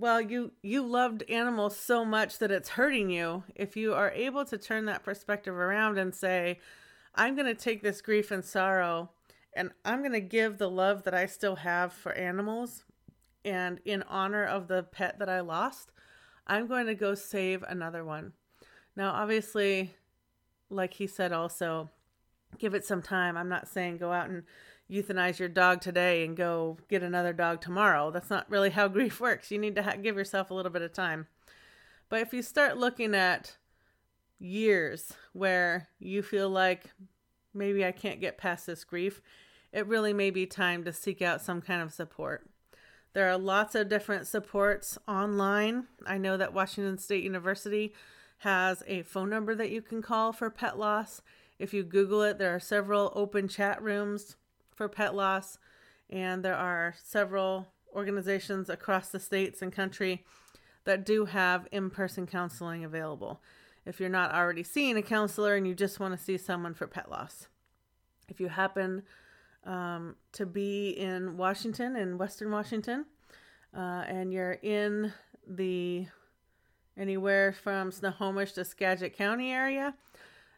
Well, 0.00 0.22
you 0.22 0.52
you 0.62 0.82
loved 0.82 1.24
animals 1.28 1.76
so 1.76 2.06
much 2.06 2.38
that 2.38 2.50
it's 2.50 2.70
hurting 2.70 3.10
you. 3.10 3.44
If 3.54 3.76
you 3.76 3.92
are 3.92 4.10
able 4.12 4.46
to 4.46 4.56
turn 4.56 4.86
that 4.86 5.04
perspective 5.04 5.54
around 5.54 5.98
and 5.98 6.14
say, 6.14 6.58
I'm 7.14 7.34
going 7.34 7.48
to 7.48 7.54
take 7.54 7.82
this 7.82 8.00
grief 8.00 8.30
and 8.30 8.42
sorrow 8.42 9.10
and 9.52 9.72
I'm 9.84 9.98
going 9.98 10.12
to 10.12 10.20
give 10.20 10.56
the 10.56 10.70
love 10.70 11.02
that 11.02 11.12
I 11.12 11.26
still 11.26 11.56
have 11.56 11.92
for 11.92 12.12
animals 12.12 12.84
and 13.44 13.78
in 13.84 14.02
honor 14.04 14.42
of 14.42 14.68
the 14.68 14.84
pet 14.84 15.18
that 15.18 15.28
I 15.28 15.40
lost, 15.40 15.92
I'm 16.46 16.66
going 16.66 16.86
to 16.86 16.94
go 16.94 17.14
save 17.14 17.62
another 17.64 18.02
one. 18.02 18.32
Now, 18.96 19.10
obviously, 19.10 19.92
like 20.70 20.94
he 20.94 21.06
said, 21.06 21.30
also 21.30 21.90
give 22.58 22.72
it 22.72 22.86
some 22.86 23.02
time. 23.02 23.36
I'm 23.36 23.50
not 23.50 23.68
saying 23.68 23.98
go 23.98 24.12
out 24.12 24.30
and 24.30 24.44
euthanize 24.90 25.38
your 25.38 25.48
dog 25.48 25.80
today 25.80 26.24
and 26.24 26.36
go 26.36 26.78
get 26.88 27.02
another 27.02 27.32
dog 27.32 27.60
tomorrow. 27.60 28.10
That's 28.10 28.30
not 28.30 28.50
really 28.50 28.70
how 28.70 28.88
grief 28.88 29.20
works. 29.20 29.50
You 29.50 29.58
need 29.58 29.76
to 29.76 29.82
ha- 29.82 29.96
give 30.02 30.16
yourself 30.16 30.50
a 30.50 30.54
little 30.54 30.72
bit 30.72 30.82
of 30.82 30.92
time. 30.92 31.26
But 32.08 32.20
if 32.20 32.32
you 32.32 32.42
start 32.42 32.76
looking 32.76 33.14
at 33.14 33.56
years 34.38 35.12
where 35.32 35.88
you 35.98 36.22
feel 36.22 36.48
like 36.48 36.86
maybe 37.54 37.84
I 37.84 37.92
can't 37.92 38.20
get 38.20 38.38
past 38.38 38.66
this 38.66 38.84
grief, 38.84 39.22
it 39.72 39.86
really 39.86 40.12
may 40.12 40.30
be 40.30 40.46
time 40.46 40.84
to 40.84 40.92
seek 40.92 41.22
out 41.22 41.40
some 41.40 41.60
kind 41.60 41.80
of 41.80 41.92
support. 41.92 42.48
There 43.12 43.28
are 43.28 43.38
lots 43.38 43.74
of 43.74 43.88
different 43.88 44.26
supports 44.26 44.98
online. 45.06 45.86
I 46.06 46.18
know 46.18 46.36
that 46.36 46.54
Washington 46.54 46.98
State 46.98 47.24
University 47.24 47.92
has 48.38 48.82
a 48.86 49.02
phone 49.02 49.30
number 49.30 49.54
that 49.54 49.70
you 49.70 49.82
can 49.82 50.00
call 50.00 50.32
for 50.32 50.48
pet 50.48 50.78
loss. 50.78 51.20
If 51.58 51.74
you 51.74 51.82
Google 51.82 52.22
it, 52.22 52.38
there 52.38 52.54
are 52.54 52.60
several 52.60 53.12
open 53.14 53.48
chat 53.48 53.82
rooms 53.82 54.36
for 54.80 54.88
pet 54.88 55.14
loss, 55.14 55.58
and 56.08 56.42
there 56.42 56.56
are 56.56 56.94
several 57.04 57.68
organizations 57.94 58.70
across 58.70 59.10
the 59.10 59.20
states 59.20 59.60
and 59.60 59.70
country 59.70 60.24
that 60.84 61.04
do 61.04 61.26
have 61.26 61.68
in 61.70 61.90
person 61.90 62.26
counseling 62.26 62.82
available 62.82 63.42
if 63.84 64.00
you're 64.00 64.08
not 64.08 64.32
already 64.34 64.62
seeing 64.62 64.96
a 64.96 65.02
counselor 65.02 65.54
and 65.54 65.66
you 65.66 65.74
just 65.74 66.00
want 66.00 66.18
to 66.18 66.24
see 66.24 66.38
someone 66.38 66.72
for 66.72 66.86
pet 66.86 67.10
loss. 67.10 67.46
If 68.30 68.40
you 68.40 68.48
happen 68.48 69.02
um, 69.64 70.16
to 70.32 70.46
be 70.46 70.92
in 70.92 71.36
Washington, 71.36 71.94
in 71.94 72.16
Western 72.16 72.50
Washington, 72.50 73.04
uh, 73.76 74.04
and 74.08 74.32
you're 74.32 74.52
in 74.62 75.12
the 75.46 76.06
anywhere 76.96 77.52
from 77.52 77.92
Snohomish 77.92 78.52
to 78.52 78.64
Skagit 78.64 79.14
County 79.14 79.52
area, 79.52 79.92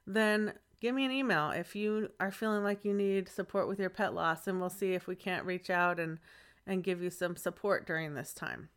then 0.07 0.53
give 0.83 0.97
me 0.97 1.05
an 1.05 1.13
email 1.13 1.51
if 1.51 1.77
you 1.77 2.11
are 2.19 2.33
feeling 2.33 2.65
like 2.65 2.85
you 2.85 2.93
need 2.93 3.29
support 3.29 3.69
with 3.69 3.79
your 3.79 3.89
pet 3.89 4.13
loss, 4.13 4.49
and 4.49 4.59
we'll 4.59 4.69
see 4.69 4.95
if 4.95 5.07
we 5.07 5.15
can't 5.15 5.47
reach 5.47 5.71
out 5.71 6.01
and, 6.01 6.19
and 6.67 6.83
give 6.83 7.01
you 7.01 7.09
some 7.09 7.37
support 7.37 7.87
during 7.87 8.15
this 8.15 8.35
time. 8.35 8.69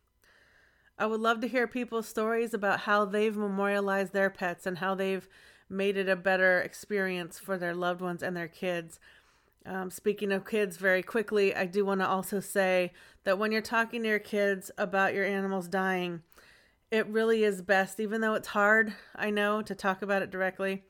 I 0.96 1.06
would 1.06 1.20
love 1.20 1.40
to 1.40 1.48
hear 1.48 1.66
people's 1.66 2.06
stories 2.06 2.54
about 2.54 2.80
how 2.80 3.04
they've 3.04 3.36
memorialized 3.36 4.12
their 4.12 4.30
pets 4.30 4.66
and 4.66 4.78
how 4.78 4.94
they've 4.94 5.28
made 5.68 5.96
it 5.96 6.08
a 6.08 6.14
better 6.14 6.60
experience 6.60 7.40
for 7.40 7.58
their 7.58 7.74
loved 7.74 8.00
ones 8.00 8.22
and 8.22 8.36
their 8.36 8.46
kids. 8.46 9.00
Um, 9.66 9.90
speaking 9.90 10.30
of 10.30 10.46
kids, 10.46 10.76
very 10.76 11.02
quickly, 11.02 11.56
I 11.56 11.66
do 11.66 11.84
want 11.84 12.02
to 12.02 12.06
also 12.06 12.38
say 12.38 12.92
that 13.24 13.36
when 13.36 13.50
you're 13.50 13.60
talking 13.60 14.04
to 14.04 14.08
your 14.08 14.20
kids 14.20 14.70
about 14.78 15.12
your 15.12 15.24
animals 15.24 15.66
dying, 15.66 16.22
it 16.92 17.08
really 17.08 17.42
is 17.42 17.62
best, 17.62 17.98
even 17.98 18.20
though 18.20 18.34
it's 18.34 18.46
hard, 18.46 18.94
I 19.16 19.30
know, 19.30 19.60
to 19.62 19.74
talk 19.74 20.02
about 20.02 20.22
it 20.22 20.30
directly, 20.30 20.84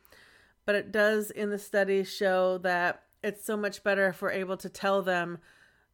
but 0.67 0.75
it 0.75 0.93
does 0.93 1.31
in 1.31 1.49
the 1.49 1.59
studies 1.59 2.13
show 2.13 2.59
that 2.59 3.03
it's 3.23 3.45
so 3.45 3.57
much 3.57 3.83
better 3.83 4.09
if 4.09 4.21
we're 4.21 4.31
able 4.31 4.59
to 4.59 4.69
tell 4.69 5.01
them 5.01 5.39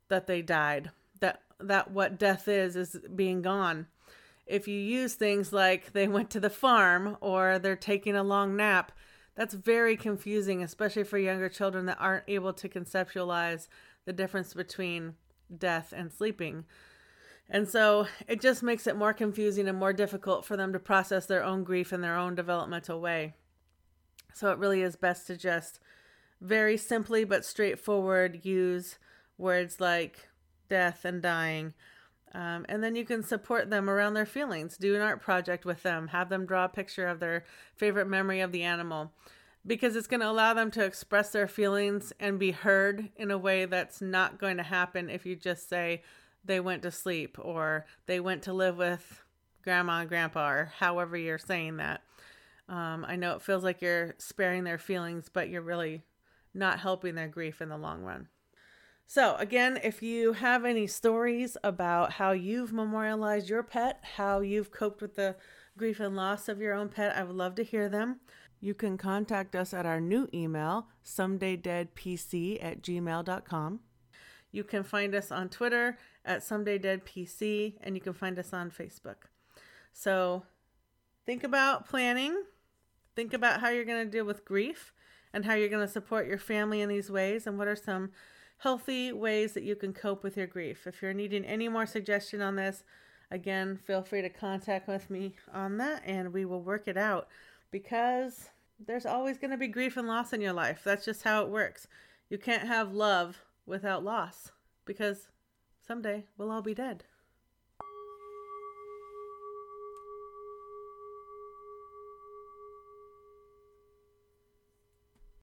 that 0.09 0.27
they 0.27 0.43
died, 0.43 0.91
that 1.21 1.43
that 1.61 1.93
what 1.93 2.19
death 2.19 2.49
is 2.49 2.75
is 2.75 2.97
being 3.15 3.41
gone 3.41 3.87
if 4.47 4.69
you 4.69 4.79
use 4.79 5.15
things 5.15 5.53
like 5.53 5.93
they 5.93 6.09
went 6.09 6.31
to 6.31 6.41
the 6.41 6.51
farm 6.51 7.17
or 7.21 7.59
they're 7.59 7.77
taking 7.77 8.17
a 8.17 8.23
long 8.23 8.57
nap, 8.57 8.93
that's 9.35 9.55
very 9.55 9.97
confusing, 9.97 10.63
especially 10.63 11.05
for 11.05 11.19
younger 11.19 11.49
children 11.49 11.87
that 11.87 11.99
aren't 12.01 12.25
able 12.29 12.53
to 12.53 12.69
conceptualize 12.69 13.69
the 14.05 14.13
difference 14.13 14.53
between 14.53 15.15
death 15.57 15.95
and 15.97 16.13
sleeping. 16.13 16.65
And 17.49 17.69
so 17.69 18.07
it 18.29 18.41
just 18.41 18.63
makes 18.63 18.87
it 18.87 18.97
more 18.97 19.13
confusing 19.13 19.69
and 19.69 19.79
more 19.79 19.93
difficult 19.93 20.45
for 20.45 20.57
them 20.57 20.73
to 20.73 20.79
process 20.79 21.27
their 21.27 21.43
own 21.43 21.65
grief 21.65 21.93
in 21.93 22.01
their 22.01 22.17
own 22.17 22.35
developmental 22.35 23.01
way. 23.01 23.35
So 24.43 24.51
it 24.51 24.59
really 24.59 24.83
is 24.83 24.97
best 24.97 25.29
to 25.29 25.37
just 25.37 25.79
very 26.41 26.77
simply 26.77 27.23
but 27.23 27.45
straightforward 27.45 28.45
use 28.45 28.99
words 29.39 29.81
like 29.81 30.29
death 30.69 31.05
and 31.05 31.23
dying 31.23 31.75
um, 32.35 32.65
and 32.69 32.83
then 32.83 32.97
you 32.97 33.05
can 33.05 33.23
support 33.23 33.71
them 33.71 33.91
around 33.91 34.15
their 34.15 34.27
feelings. 34.27 34.77
Do 34.77 34.97
an 34.97 35.03
art 35.03 35.21
project 35.21 35.65
with 35.65 35.83
them. 35.83 36.09
Have 36.09 36.29
them 36.29 36.47
draw 36.47 36.65
a 36.65 36.69
picture 36.69 37.07
of 37.07 37.21
their 37.21 37.45
favorite 37.77 38.09
memory 38.09 38.41
of 38.41 38.53
the 38.53 38.63
animal 38.63 39.13
because 39.65 39.95
it's 39.95 40.07
going 40.09 40.21
to 40.21 40.31
allow 40.31 40.55
them 40.55 40.71
to 40.73 40.85
express 40.85 41.31
their 41.31 41.47
feelings 41.47 42.13
and 42.19 42.39
be 42.39 42.51
heard 42.51 43.11
in 43.15 43.31
a 43.31 43.39
way 43.39 43.65
that's 43.65 44.01
not 44.01 44.41
going 44.41 44.57
to 44.57 44.63
happen 44.65 45.09
if 45.09 45.25
you 45.25 45.37
just 45.37 45.69
say 45.69 46.03
they 46.45 46.59
went 46.59 46.83
to 46.83 46.91
sleep 46.91 47.39
or 47.39 47.87
they 48.07 48.19
went 48.19 48.43
to 48.43 48.53
live 48.53 48.77
with 48.77 49.23
grandma 49.63 50.01
and 50.01 50.09
grandpa 50.09 50.49
or 50.51 50.73
however 50.79 51.17
you're 51.17 51.39
saying 51.39 51.77
that. 51.77 52.03
Um, 52.73 53.05
I 53.07 53.17
know 53.17 53.37
it 53.37 53.43
feels 53.43 53.63
like 53.63 53.83
you're 53.83 54.15
sparing 54.17 54.65
their 54.65 54.79
feelings, 54.79 55.29
but 55.31 55.51
you're 55.51 55.61
really 55.61 56.05
not 56.55 56.81
helping 56.81 57.15
their 57.15 57.29
grief 57.29 57.61
in 57.61 57.69
the 57.69 57.77
long 57.77 58.01
run. 58.01 58.29
So, 59.07 59.37
again, 59.37 59.79
if 59.85 60.03
you 60.03 60.33
have 60.33 60.65
any 60.65 60.87
stories 60.87 61.59
about 61.63 62.13
how 62.13 62.33
you've 62.33 62.73
memorialized 62.73 63.51
your 63.51 63.63
pet, 63.63 64.03
how 64.17 64.41
you've 64.41 64.71
coped 64.71 65.03
with 65.03 65.17
the 65.17 65.37
grief 65.77 66.01
and 66.01 66.17
loss 66.17 66.49
of 66.49 66.63
your 66.63 66.73
own 66.73 66.89
pet, 66.89 67.15
I 67.15 67.25
would 67.25 67.37
love 67.37 67.57
to 67.57 67.63
hear 67.63 67.91
them. 67.91 68.21
You 68.59 68.73
can 68.73 68.97
contact 68.97 69.55
us 69.55 69.75
at 69.75 69.85
our 69.85 70.01
new 70.01 70.29
email, 70.33 70.87
somedaydeadpc 71.05 72.65
at 72.65 72.81
gmail.com. 72.81 73.81
You 74.51 74.65
can 74.65 74.83
find 74.83 75.15
us 75.15 75.31
on 75.31 75.51
Twitter 75.51 75.99
at 76.25 76.41
somedaydeadpc, 76.41 77.75
and 77.83 77.95
you 77.97 78.01
can 78.01 78.15
find 78.15 78.39
us 78.39 78.55
on 78.55 78.71
Facebook. 78.71 79.27
So, 79.93 80.45
think 81.27 81.45
about 81.45 81.87
planning. 81.87 82.45
Think 83.15 83.33
about 83.33 83.61
how 83.61 83.69
you're 83.69 83.85
going 83.85 84.05
to 84.05 84.11
deal 84.11 84.25
with 84.25 84.45
grief 84.45 84.93
and 85.33 85.45
how 85.45 85.55
you're 85.55 85.69
going 85.69 85.87
to 85.87 85.93
support 85.93 86.27
your 86.27 86.39
family 86.39 86.81
in 86.83 86.89
these 86.89 87.11
ways, 87.11 87.47
and 87.47 87.57
what 87.57 87.69
are 87.69 87.77
some 87.77 88.11
healthy 88.59 89.11
ways 89.13 89.55
that 89.55 89.65
you 89.65 89.75
can 89.75 89.93
cope 89.93 90.23
with 90.23 90.37
your 90.37 90.47
grief. 90.47 90.87
If 90.87 91.03
you're 91.03 91.13
needing 91.13 91.45
any 91.45 91.69
more 91.69 91.87
suggestion 91.87 92.41
on 92.41 92.55
this, 92.55 92.85
again, 93.31 93.77
feel 93.77 94.03
free 94.03 94.23
to 94.23 94.29
contact 94.29 94.87
with 94.87 95.11
me 95.11 95.35
on 95.53 95.79
that 95.79 96.03
and 96.07 96.33
we 96.33 96.45
will 96.45 96.63
work 96.63 96.87
it 96.87 96.97
out 96.97 97.27
because 97.73 98.51
there's 98.79 99.07
always 99.07 99.39
going 99.39 99.51
to 99.51 99.57
be 99.57 99.67
grief 99.67 99.97
and 99.97 100.07
loss 100.07 100.33
in 100.33 100.41
your 100.41 100.53
life. 100.53 100.83
That's 100.85 101.05
just 101.05 101.25
how 101.25 101.43
it 101.43 101.49
works. 101.49 101.89
You 102.31 102.39
can't 102.39 102.69
have 102.69 102.93
love 102.93 103.45
without 103.67 104.05
loss 104.05 104.53
because 104.85 105.29
someday 105.85 106.27
we'll 106.39 106.53
all 106.53 106.63
be 106.63 106.75
dead. 106.75 107.05